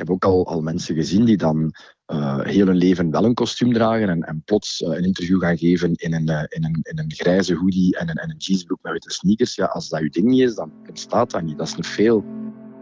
heb 0.00 0.10
ook 0.10 0.24
al, 0.24 0.60
mensen 0.60 0.94
gezien 0.94 1.24
die 1.24 1.36
dan 1.36 1.74
uh, 2.12 2.40
heel 2.40 2.66
hun 2.66 2.76
leven 2.76 3.10
wel 3.10 3.24
een 3.24 3.34
kostuum 3.34 3.72
dragen 3.72 4.08
en, 4.08 4.22
en 4.22 4.42
plots 4.44 4.80
uh, 4.80 4.88
een 4.88 5.04
interview 5.04 5.40
gaan 5.40 5.58
geven 5.58 5.94
in 5.94 6.14
een, 6.14 6.30
uh, 6.30 6.42
in, 6.48 6.64
een, 6.64 6.78
in 6.82 6.98
een 6.98 7.12
grijze 7.12 7.54
hoodie 7.54 7.96
en 7.96 8.08
een, 8.08 8.16
en 8.16 8.30
een 8.30 8.36
jeansbroek 8.36 8.78
met 8.82 8.92
witte 8.92 9.10
sneakers. 9.10 9.54
Ja, 9.54 9.64
als 9.64 9.88
dat 9.88 10.00
je 10.00 10.10
ding 10.10 10.26
niet 10.26 10.40
is, 10.40 10.54
dan 10.54 10.72
staat 10.92 11.30
dat 11.30 11.42
niet. 11.42 11.58
Dat 11.58 11.66
is 11.66 11.76
nog 11.76 11.86
veel 11.86 12.24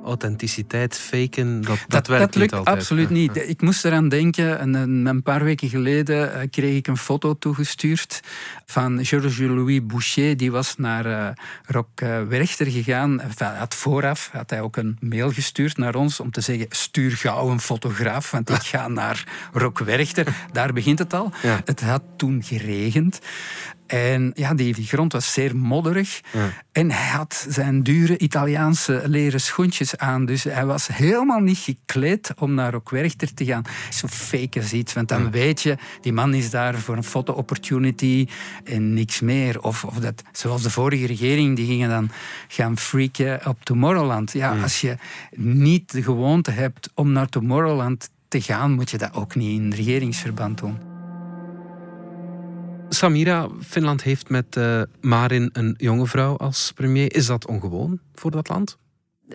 authenticiteit 0.09 0.99
faken, 0.99 1.61
dat, 1.61 1.79
dat, 1.89 2.07
werkt 2.07 2.25
dat 2.25 2.35
lukt 2.35 2.51
niet 2.51 2.53
altijd. 2.53 2.77
absoluut 2.77 3.11
niet. 3.11 3.37
Ik 3.49 3.61
moest 3.63 3.85
eraan 3.85 4.09
denken, 4.09 4.63
een, 4.63 5.07
een 5.07 5.23
paar 5.23 5.45
weken 5.45 5.69
geleden 5.69 6.35
eh, 6.35 6.49
kreeg 6.51 6.77
ik 6.77 6.87
een 6.87 6.97
foto 6.97 7.39
toegestuurd 7.39 8.21
van 8.67 9.05
Georges-Louis 9.05 9.87
Boucher, 9.87 10.37
die 10.37 10.51
was 10.51 10.77
naar 10.77 11.07
uh, 11.07 11.29
Rock 11.67 12.01
uh, 12.01 12.23
Werchter 12.23 12.67
gegaan. 12.67 13.21
Enfin, 13.21 13.47
had 13.47 13.75
vooraf 13.75 14.31
had 14.33 14.51
hij 14.51 14.61
ook 14.61 14.77
een 14.77 14.97
mail 15.01 15.31
gestuurd 15.31 15.77
naar 15.77 15.95
ons 15.95 16.21
om 16.21 16.31
te 16.31 16.41
zeggen, 16.41 16.67
stuur 16.69 17.11
gauw 17.11 17.51
een 17.51 17.61
fotograaf, 17.61 18.31
want 18.31 18.51
ik 18.51 18.63
ga 18.63 18.89
naar 18.89 19.49
Rock 19.53 19.79
Werchter. 19.79 20.27
Daar 20.53 20.73
begint 20.73 20.99
het 20.99 21.15
al. 21.15 21.33
Het 21.65 21.81
had 21.81 22.03
toen 22.17 22.43
geregend. 22.43 23.19
En 23.89 24.31
ja, 24.35 24.55
die, 24.55 24.75
die 24.75 24.87
grond 24.87 25.13
was 25.13 25.33
zeer 25.33 25.57
modderig. 25.57 26.21
En 26.73 26.91
hij 26.91 27.17
had 27.17 27.47
zijn 27.49 27.83
dure 27.83 28.19
Italiaanse 28.19 29.03
leren 29.07 29.41
schoentjes 29.41 29.97
aan. 29.97 30.25
Dus 30.25 30.45
hij 30.45 30.67
was 30.67 30.87
helemaal 30.87 31.41
niet 31.41 31.59
gekleed 31.59 32.33
om 32.39 32.55
naar 32.55 32.73
Rockwerchter 32.73 33.35
te 33.35 33.45
gaan. 33.45 33.63
Zo 33.91 34.07
fake 34.07 34.61
als 34.61 34.73
iets. 34.73 34.93
Want 34.93 35.09
dan 35.09 35.31
weet 35.31 35.63
je, 35.63 35.77
die 36.01 36.13
man 36.13 36.35
is 36.35 36.51
daar 36.51 36.79
voor 36.79 36.97
een 36.97 37.05
foto-opportunity 37.05 38.29
en 38.65 38.95
niks 38.95 39.21
meer. 39.21 39.63
Of, 39.63 39.85
of 39.85 39.95
dat, 39.95 40.23
zoals 40.33 40.63
de 40.63 40.71
vorige 40.71 41.07
regering, 41.07 41.57
die 41.57 41.67
gingen 41.67 41.89
dan 41.89 42.11
gaan 42.49 42.79
freaken 42.79 43.47
op 43.47 43.65
Tomorrowland. 43.65 44.33
Ja, 44.33 44.63
als 44.63 44.81
je 44.81 44.97
niet 45.37 45.93
de 45.93 46.03
gewoonte 46.03 46.51
hebt 46.51 46.91
om 46.95 47.13
naar 47.13 47.29
Tomorrowland 47.29 48.11
te 48.29 48.41
gaan, 48.41 48.73
moet 48.73 48.91
je 48.91 48.99
dat 48.99 49.15
ook 49.15 49.35
niet 49.35 49.61
in 49.61 49.73
regeringsverband 49.73 50.59
doen. 50.59 50.88
Samira, 52.89 53.49
Finland 53.61 54.03
heeft 54.03 54.29
met 54.29 54.57
uh, 54.57 54.83
Marin 55.01 55.51
een 55.53 55.75
jonge 55.79 56.07
vrouw 56.07 56.37
als 56.37 56.73
premier. 56.75 57.15
Is 57.15 57.27
dat 57.27 57.47
ongewoon 57.47 58.01
voor 58.15 58.31
dat 58.31 58.49
land? 58.49 58.79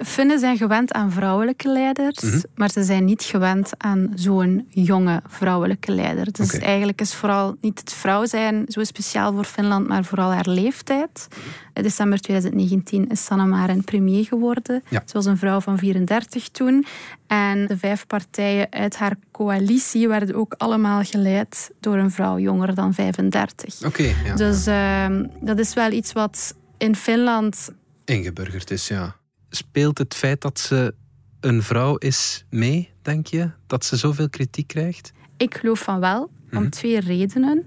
Finnen 0.02 0.40
zijn 0.40 0.58
gewend 0.58 0.94
aan 0.94 1.12
vrouwelijke 1.12 1.72
leiders, 1.72 2.22
mhm. 2.22 2.40
maar 2.56 2.70
ze 2.72 2.84
zijn 2.84 3.06
niet 3.06 3.24
gewend 3.24 3.72
aan 3.78 4.12
zo'n 4.16 4.68
jonge 4.70 5.22
vrouwelijke 5.28 5.92
leider. 5.92 6.32
Dus 6.32 6.58
eigenlijk 6.58 7.02
is 7.02 7.14
vooral 7.14 7.56
niet 7.62 7.80
het 7.80 7.94
vrouw 7.94 8.26
zijn 8.26 8.66
zo 8.68 8.84
speciaal 8.84 9.34
voor 9.34 9.44
Finland, 9.44 9.88
maar 9.88 10.04
vooral 10.04 10.32
haar 10.32 10.50
leeftijd. 10.50 11.28
In 11.74 11.84
december 11.84 12.20
2019 12.20 13.10
is 13.10 13.26
Sanna 13.26 13.46
Marin 13.46 13.84
premier 13.84 14.26
geworden. 14.26 14.84
Ze 14.90 15.14
was 15.14 15.26
een 15.26 15.38
vrouw 15.38 15.60
van 15.60 15.78
34 15.78 16.50
toen. 16.50 16.86
En 17.28 17.68
de 17.68 17.78
vijf 17.78 18.08
partijen 18.08 18.68
uit 18.70 18.98
haar 18.98 19.16
coalitie 19.32 20.08
werden 20.08 20.36
ook 20.36 20.54
allemaal 20.58 21.04
geleid 21.04 21.72
door 21.80 21.98
een 21.98 22.12
vrouw 22.12 22.40
jonger 22.40 22.76
dan 22.76 22.94
35. 22.94 23.86
Oké. 23.86 24.14
ja. 24.26 24.36
Dus 24.36 24.68
uh, 24.68 25.06
dat 25.42 25.60
is 25.60 25.74
wel 25.74 25.92
iets 25.92 26.14
wat 26.14 26.56
in 26.78 26.96
Finland 26.96 27.72
ingeburgerd 28.06 28.72
is, 28.72 28.88
ja 28.88 29.16
speelt 29.56 29.98
het 29.98 30.14
feit 30.14 30.42
dat 30.42 30.60
ze 30.60 30.94
een 31.40 31.64
vrouw 31.64 31.96
is 31.96 32.46
mee, 32.50 32.90
denk 33.02 33.28
je? 33.28 33.50
Dat 33.68 33.86
ze 33.86 33.98
zoveel 33.98 34.30
kritiek 34.30 34.68
krijgt? 34.68 35.12
Ik 35.38 35.56
geloof 35.56 35.80
van 35.80 36.00
wel, 36.00 36.30
om 36.52 36.60
mhm. 36.60 36.70
twee 36.70 37.00
redenen. 37.00 37.66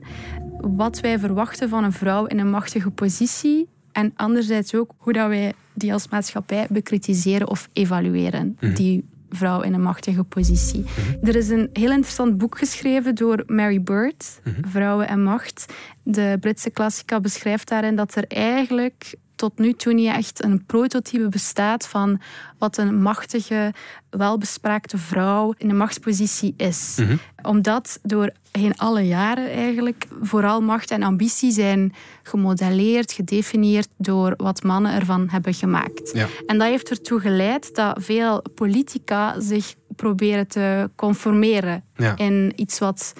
Wat 0.61 1.01
wij 1.01 1.19
verwachten 1.19 1.69
van 1.69 1.85
een 1.85 1.93
vrouw 1.93 2.27
in 2.27 2.39
een 2.39 2.51
machtige 2.51 2.91
positie 2.91 3.69
en 3.93 4.13
anderzijds 4.17 4.75
ook 4.75 4.95
hoe 4.97 5.13
dat 5.13 5.29
wij 5.29 5.53
die 5.75 5.93
als 5.93 6.09
maatschappij 6.09 6.67
bekritiseren 6.71 7.49
of 7.49 7.69
evalueren. 7.73 8.57
Mhm. 8.61 8.75
Die 8.75 9.05
vrouw 9.29 9.61
in 9.61 9.75
een 9.75 9.83
machtige 9.83 10.25
positie. 10.25 10.81
Mhm. 10.81 11.27
Er 11.27 11.37
is 11.37 11.49
een 11.49 11.71
heel 11.73 11.91
interessant 11.91 12.39
boek 12.39 12.59
geschreven 12.59 13.15
door 13.15 13.43
Mary 13.47 13.83
Bird, 13.83 14.41
Vrouwen 14.61 15.09
en 15.09 15.23
Macht. 15.23 15.73
De 16.03 16.37
Britse 16.41 16.71
klassica 16.71 17.21
beschrijft 17.21 17.69
daarin 17.69 17.97
dat 17.97 18.15
er 18.15 18.25
eigenlijk 18.27 19.15
tot 19.37 19.59
nu 19.59 19.73
toe 19.73 19.93
niet 19.93 20.13
echt 20.13 20.45
een 20.45 20.65
prototype 20.67 21.29
bestaat 21.29 21.89
van 21.89 22.21
wat 22.59 22.77
een 22.77 23.03
machtige, 23.03 23.73
welbespraakte 24.11 24.99
vrouw 24.99 25.55
in 25.59 25.71
een 25.71 25.77
machtspositie 25.77 26.55
is. 26.57 26.97
Mhm. 27.01 27.17
Omdat 27.43 27.99
door 28.03 28.31
heen 28.53 28.77
alle 28.77 29.07
jaren 29.07 29.51
eigenlijk 29.51 30.07
vooral 30.21 30.61
macht 30.61 30.91
en 30.91 31.03
ambitie 31.03 31.53
zijn 31.53 31.95
gemodelleerd, 32.23 33.13
gedefinieerd 33.13 33.89
door 33.97 34.35
wat 34.37 34.63
mannen 34.63 34.93
ervan 34.93 35.29
hebben 35.29 35.55
gemaakt. 35.55 36.11
Ja. 36.15 36.27
En 36.47 36.59
dat 36.59 36.69
heeft 36.69 36.91
ertoe 36.91 37.21
geleid 37.21 37.75
dat 37.75 37.97
veel 38.01 38.43
politica 38.55 39.41
zich 39.41 39.75
proberen 39.97 40.47
te 40.47 40.91
conformeren 40.95 41.85
in 42.17 42.53
iets 42.57 42.79
wat 42.79 43.13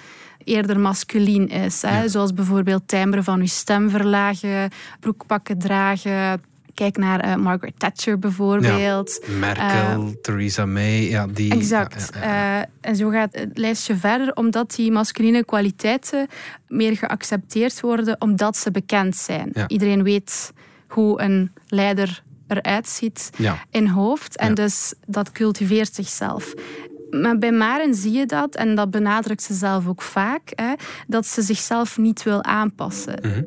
eerder 0.47 0.79
masculien 0.79 1.47
is. 1.47 1.81
Hè? 1.81 2.09
Zoals 2.09 2.33
bijvoorbeeld 2.33 2.87
timbre 2.87 3.23
van 3.23 3.39
uw 3.39 3.47
stem 3.47 3.89
verlagen, 3.89 4.69
broekpakken 4.99 5.59
dragen. 5.59 6.41
Kijk 6.73 6.97
naar 6.97 7.25
uh, 7.25 7.35
Margaret 7.35 7.79
Thatcher 7.79 8.19
bijvoorbeeld. 8.19 9.25
Merkel, 9.39 10.03
uh, 10.03 10.07
Theresa 10.21 10.65
May. 10.65 11.09
Ja, 11.09 11.27
die, 11.27 11.51
exact. 11.51 12.09
Uh, 12.15 12.57
en 12.81 12.95
zo 12.95 13.09
gaat 13.09 13.35
het 13.35 13.57
lijstje 13.57 13.95
verder, 13.95 14.35
omdat 14.35 14.75
die 14.75 14.91
masculine 14.91 15.45
kwaliteiten 15.45 16.27
meer 16.67 16.97
geaccepteerd 16.97 17.81
worden, 17.81 18.21
omdat 18.21 18.57
ze 18.57 18.71
bekend 18.71 19.15
zijn. 19.15 19.51
Iedereen 19.67 20.03
weet 20.03 20.53
hoe 20.87 21.21
een 21.21 21.51
leider 21.67 22.23
eruit 22.47 22.87
ziet 22.87 23.29
in 23.71 23.87
hoofd. 23.87 24.37
En 24.37 24.53
dus 24.53 24.93
dat 25.07 25.31
cultiveert 25.31 25.95
zichzelf. 25.95 26.53
Maar 27.09 27.37
bij 27.37 27.51
Maren 27.51 27.95
zie 27.95 28.11
je 28.11 28.25
dat, 28.25 28.55
en 28.55 28.75
dat 28.75 28.91
benadrukt 28.91 29.43
ze 29.43 29.53
zelf 29.53 29.87
ook 29.87 30.01
vaak, 30.01 30.51
hè, 30.55 30.73
dat 31.07 31.25
ze 31.25 31.41
zichzelf 31.41 31.97
niet 31.97 32.23
wil 32.23 32.43
aanpassen. 32.43 33.19
Mhm. 33.21 33.41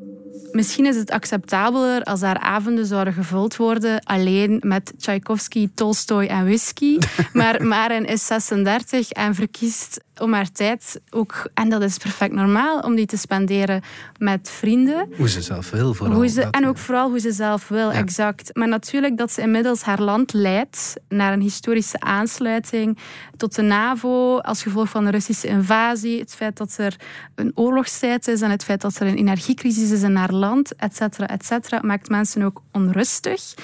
Misschien 0.52 0.86
is 0.86 0.96
het 0.96 1.10
acceptabeler 1.10 2.02
als 2.02 2.20
haar 2.20 2.38
avonden 2.38 2.86
zouden 2.86 3.12
gevuld 3.12 3.56
worden 3.56 4.00
alleen 4.04 4.60
met 4.64 4.92
Tchaikovsky, 4.98 5.68
Tolstoy 5.74 6.26
en 6.26 6.44
whisky. 6.44 6.98
Maar 7.32 7.66
Maren 7.66 8.06
is 8.06 8.26
36 8.26 9.10
en 9.10 9.34
verkiest 9.34 10.00
om 10.20 10.32
haar 10.32 10.52
tijd 10.52 11.00
ook, 11.10 11.50
en 11.54 11.68
dat 11.68 11.82
is 11.82 11.96
perfect 11.96 12.32
normaal, 12.34 12.80
om 12.80 12.94
die 12.94 13.06
te 13.06 13.16
spenderen 13.16 13.82
met 14.18 14.50
vrienden. 14.50 15.08
Hoe 15.16 15.28
ze 15.28 15.42
zelf 15.42 15.70
wil, 15.70 15.94
vooral. 15.94 16.16
Hoe 16.16 16.28
ze, 16.28 16.42
en 16.42 16.66
ook 16.66 16.78
vooral 16.78 17.08
hoe 17.08 17.20
ze 17.20 17.32
zelf 17.32 17.68
wil, 17.68 17.90
exact. 17.92 18.56
Maar 18.56 18.68
natuurlijk 18.68 19.16
dat 19.16 19.32
ze 19.32 19.40
inmiddels 19.40 19.82
haar 19.82 20.00
land 20.00 20.32
leidt 20.32 20.94
naar 21.08 21.32
een 21.32 21.40
historische 21.40 22.00
aansluiting 22.00 22.98
tot 23.36 23.54
de 23.54 23.62
NAVO 23.62 24.38
als 24.38 24.62
gevolg 24.62 24.88
van 24.88 25.04
de 25.04 25.10
Russische 25.10 25.46
invasie. 25.46 26.18
Het 26.20 26.34
feit 26.34 26.56
dat 26.56 26.74
er 26.76 26.96
een 27.34 27.52
oorlogstijd 27.54 28.28
is 28.28 28.40
en 28.40 28.50
het 28.50 28.64
feit 28.64 28.80
dat 28.80 28.96
er 28.96 29.06
een 29.06 29.16
energiecrisis 29.16 29.90
is 29.90 30.02
in 30.02 30.16
haar 30.16 30.32
land, 30.32 30.74
et 30.76 30.96
cetera, 30.96 31.28
et 31.28 31.44
cetera, 31.44 31.80
maakt 31.82 32.08
mensen 32.08 32.42
ook 32.42 32.62
onrustig. 32.72 33.54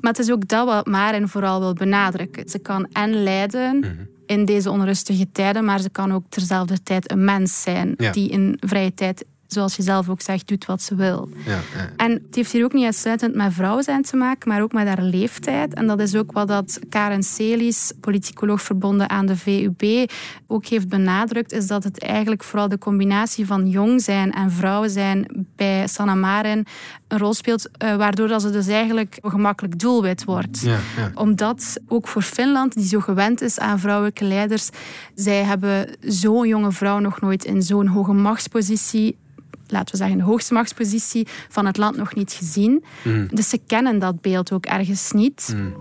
Maar 0.00 0.12
het 0.12 0.20
is 0.20 0.30
ook 0.30 0.48
dat 0.48 0.66
wat 0.66 0.86
Maren 0.86 1.28
vooral 1.28 1.60
wil 1.60 1.72
benadrukken. 1.72 2.48
Ze 2.48 2.58
kan 2.58 2.86
en 2.92 3.22
leiden 3.22 3.78
mhm. 3.78 3.92
in 4.26 4.44
deze 4.44 4.70
onrustige 4.70 5.30
tijden, 5.32 5.64
maar 5.64 5.80
ze 5.80 5.90
kan 5.90 6.12
ook 6.12 6.24
terzelfde 6.28 6.82
tijd 6.82 7.10
een 7.10 7.24
mens 7.24 7.62
zijn 7.62 7.94
die 8.12 8.30
in 8.30 8.56
vrije 8.60 8.94
tijd 8.94 9.24
zoals 9.48 9.76
je 9.76 9.82
zelf 9.82 10.08
ook 10.08 10.20
zegt, 10.20 10.48
doet 10.48 10.66
wat 10.66 10.82
ze 10.82 10.94
wil. 10.94 11.28
Ja, 11.44 11.52
ja. 11.52 11.90
En 11.96 12.12
het 12.12 12.34
heeft 12.34 12.52
hier 12.52 12.64
ook 12.64 12.72
niet 12.72 12.84
uitsluitend 12.84 13.34
met 13.34 13.52
vrouw 13.52 13.82
zijn 13.82 14.02
te 14.02 14.16
maken, 14.16 14.48
maar 14.48 14.62
ook 14.62 14.72
met 14.72 14.86
haar 14.86 15.02
leeftijd. 15.02 15.74
En 15.74 15.86
dat 15.86 16.00
is 16.00 16.14
ook 16.14 16.32
wat 16.32 16.48
dat 16.48 16.78
Karen 16.88 17.22
Celis, 17.22 17.92
politicoloog 18.00 18.62
verbonden 18.62 19.10
aan 19.10 19.26
de 19.26 19.36
VUB, 19.36 20.10
ook 20.46 20.66
heeft 20.66 20.88
benadrukt, 20.88 21.52
is 21.52 21.66
dat 21.66 21.84
het 21.84 22.00
eigenlijk 22.00 22.44
vooral 22.44 22.68
de 22.68 22.78
combinatie 22.78 23.46
van 23.46 23.68
jong 23.68 24.02
zijn 24.02 24.32
en 24.32 24.50
vrouw 24.50 24.88
zijn 24.88 25.46
bij 25.56 25.86
Sanna 25.86 26.14
Marin 26.14 26.66
een 27.08 27.18
rol 27.18 27.34
speelt, 27.34 27.68
uh, 27.82 27.96
waardoor 27.96 28.28
dat 28.28 28.42
ze 28.42 28.50
dus 28.50 28.66
eigenlijk 28.66 29.18
een 29.20 29.30
gemakkelijk 29.30 29.78
doelwit 29.78 30.24
wordt. 30.24 30.60
Ja, 30.60 30.78
Omdat 31.14 31.80
ook 31.86 32.08
voor 32.08 32.22
Finland, 32.22 32.74
die 32.74 32.86
zo 32.86 33.00
gewend 33.00 33.40
is 33.40 33.58
aan 33.58 33.78
vrouwelijke 33.78 34.24
leiders, 34.24 34.68
zij 35.14 35.42
hebben 35.42 35.96
zo'n 36.00 36.48
jonge 36.48 36.72
vrouw 36.72 36.98
nog 36.98 37.20
nooit 37.20 37.44
in 37.44 37.62
zo'n 37.62 37.86
hoge 37.86 38.12
machtspositie 38.12 39.16
laten 39.72 39.90
we 39.90 39.96
zeggen, 39.96 40.18
de 40.18 40.24
hoogste 40.24 40.54
machtspositie 40.54 41.26
van 41.48 41.66
het 41.66 41.76
land 41.76 41.96
nog 41.96 42.14
niet 42.14 42.32
gezien. 42.32 42.84
Mm. 43.04 43.28
Dus 43.30 43.48
ze 43.48 43.60
kennen 43.66 43.98
dat 43.98 44.20
beeld 44.20 44.52
ook 44.52 44.66
ergens 44.66 45.12
niet. 45.12 45.52
Mm. 45.56 45.74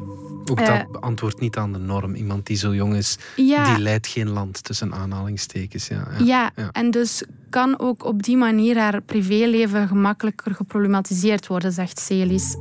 Ook 0.50 0.58
dat 0.58 0.68
uh, 0.68 0.92
beantwoordt 0.92 1.40
niet 1.40 1.58
aan 1.58 1.74
de 1.74 1.80
norm. 1.80 2.16
Iemand 2.16 2.46
die 2.46 2.58
zo 2.58 2.76
jong 2.76 2.96
is, 2.96 3.18
die 3.36 3.80
leidt 3.80 4.08
geen 4.08 4.30
land 4.30 4.64
tussen 4.64 4.94
aanhalingstekens. 4.94 5.88
Ja, 5.88 6.08
ja, 6.24 6.52
ja, 6.56 6.70
en 6.72 6.92
dus 6.92 7.24
kan 7.50 7.80
ook 7.80 8.06
op 8.06 8.24
die 8.24 8.38
manier 8.38 8.78
haar 8.78 9.02
privéleven 9.02 9.88
gemakkelijker 9.88 10.56
geproblematiseerd 10.56 11.48
worden, 11.48 11.72
zegt 11.72 12.00
Celis. 12.00 12.56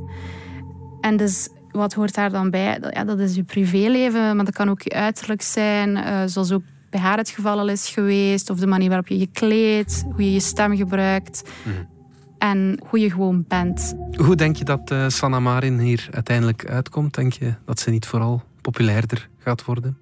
En 1.01 1.17
dus 1.17 1.49
wat 1.71 1.93
hoort 1.93 2.13
daar 2.13 2.31
dan 2.31 2.49
bij? 2.49 2.79
Ja, 2.89 3.03
dat 3.03 3.19
is 3.19 3.35
je 3.35 3.43
privéleven, 3.43 4.35
maar 4.35 4.45
dat 4.45 4.53
kan 4.53 4.69
ook 4.69 4.81
je 4.81 4.93
uiterlijk 4.93 5.41
zijn, 5.41 5.95
uh, 5.95 6.21
zoals 6.25 6.51
ook 6.51 6.63
bij 6.89 6.99
haar 6.99 7.17
het 7.17 7.29
geval 7.29 7.59
al 7.59 7.69
is 7.69 7.89
geweest, 7.89 8.49
of 8.49 8.59
de 8.59 8.67
manier 8.67 8.87
waarop 8.87 9.07
je 9.07 9.19
je 9.19 9.29
kleedt, 9.31 10.03
hoe 10.13 10.23
je 10.23 10.31
je 10.31 10.39
stem 10.39 10.75
gebruikt. 10.75 11.49
Mhm. 11.63 11.75
En 12.37 12.79
hoe 12.89 12.99
je 12.99 13.11
gewoon 13.11 13.45
bent. 13.47 13.95
Hoe 14.15 14.35
denk 14.35 14.55
je 14.55 14.63
dat 14.63 14.91
uh, 14.91 15.07
Sanna 15.07 15.39
Marin 15.39 15.79
hier 15.79 16.07
uiteindelijk 16.11 16.65
uitkomt? 16.65 17.15
Denk 17.15 17.33
je 17.33 17.53
dat 17.65 17.79
ze 17.79 17.89
niet 17.89 18.05
vooral 18.05 18.43
populairder 18.61 19.29
gaat 19.37 19.65
worden? 19.65 19.97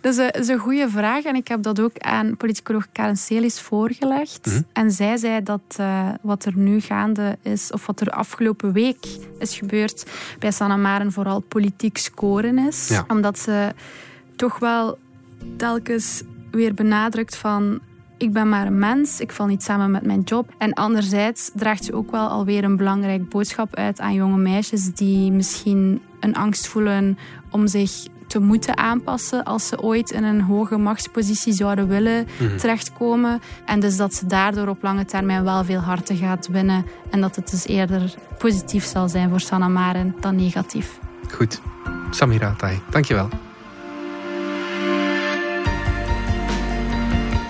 Dat 0.00 0.12
is 0.12 0.18
een, 0.18 0.30
is 0.30 0.48
een 0.48 0.58
goede 0.58 0.88
vraag 0.88 1.24
en 1.24 1.34
ik 1.34 1.48
heb 1.48 1.62
dat 1.62 1.80
ook 1.80 1.98
aan 1.98 2.36
politicoloog 2.36 2.86
Karen 2.92 3.16
Celis 3.16 3.60
voorgelegd. 3.60 4.46
Mhm. 4.46 4.62
En 4.72 4.90
zij 4.90 5.16
zei 5.16 5.42
dat 5.42 5.76
uh, 5.80 6.08
wat 6.22 6.44
er 6.44 6.56
nu 6.56 6.80
gaande 6.80 7.38
is, 7.42 7.72
of 7.72 7.86
wat 7.86 8.00
er 8.00 8.10
afgelopen 8.10 8.72
week 8.72 9.06
is 9.38 9.58
gebeurd 9.58 10.10
bij 10.38 10.50
Sanna 10.50 10.76
Marin, 10.76 11.12
vooral 11.12 11.40
politiek 11.40 11.98
scoren 11.98 12.58
is. 12.58 13.00
Omdat 13.08 13.38
ze 13.38 13.74
toch 14.36 14.58
wel 14.58 14.98
telkens 15.56 16.22
weer 16.50 16.74
benadrukt 16.74 17.36
van 17.36 17.80
ik 18.18 18.32
ben 18.32 18.48
maar 18.48 18.66
een 18.66 18.78
mens, 18.78 19.20
ik 19.20 19.32
val 19.32 19.46
niet 19.46 19.62
samen 19.62 19.90
met 19.90 20.06
mijn 20.06 20.20
job. 20.20 20.54
En 20.58 20.72
anderzijds 20.72 21.50
draagt 21.54 21.84
ze 21.84 21.92
ook 21.92 22.10
wel 22.10 22.28
alweer 22.28 22.64
een 22.64 22.76
belangrijk 22.76 23.28
boodschap 23.28 23.76
uit 23.76 24.00
aan 24.00 24.14
jonge 24.14 24.36
meisjes 24.36 24.94
die 24.94 25.32
misschien 25.32 26.02
een 26.20 26.34
angst 26.34 26.66
voelen 26.66 27.18
om 27.50 27.66
zich 27.66 27.90
te 28.26 28.38
moeten 28.38 28.76
aanpassen 28.76 29.44
als 29.44 29.66
ze 29.66 29.82
ooit 29.82 30.10
in 30.10 30.24
een 30.24 30.40
hoge 30.40 30.76
machtspositie 30.76 31.52
zouden 31.52 31.88
willen 31.88 32.26
mhm. 32.38 32.56
terechtkomen. 32.56 33.40
En 33.64 33.80
dus 33.80 33.96
dat 33.96 34.14
ze 34.14 34.26
daardoor 34.26 34.68
op 34.68 34.82
lange 34.82 35.04
termijn 35.04 35.44
wel 35.44 35.64
veel 35.64 35.80
harten 35.80 36.16
gaat 36.16 36.48
winnen. 36.48 36.86
En 37.10 37.20
dat 37.20 37.36
het 37.36 37.50
dus 37.50 37.66
eerder 37.66 38.14
positief 38.38 38.84
zal 38.84 39.08
zijn 39.08 39.28
voor 39.28 39.40
Sanna 39.40 39.68
Maren 39.68 40.14
dan 40.20 40.36
negatief. 40.36 40.98
Goed. 41.30 41.60
Samira 42.10 42.54
Tai, 42.56 42.78
dankjewel. 42.90 43.28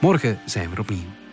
Morgen 0.00 0.38
zijn 0.44 0.70
we 0.70 0.80
opnieuw. 0.80 1.25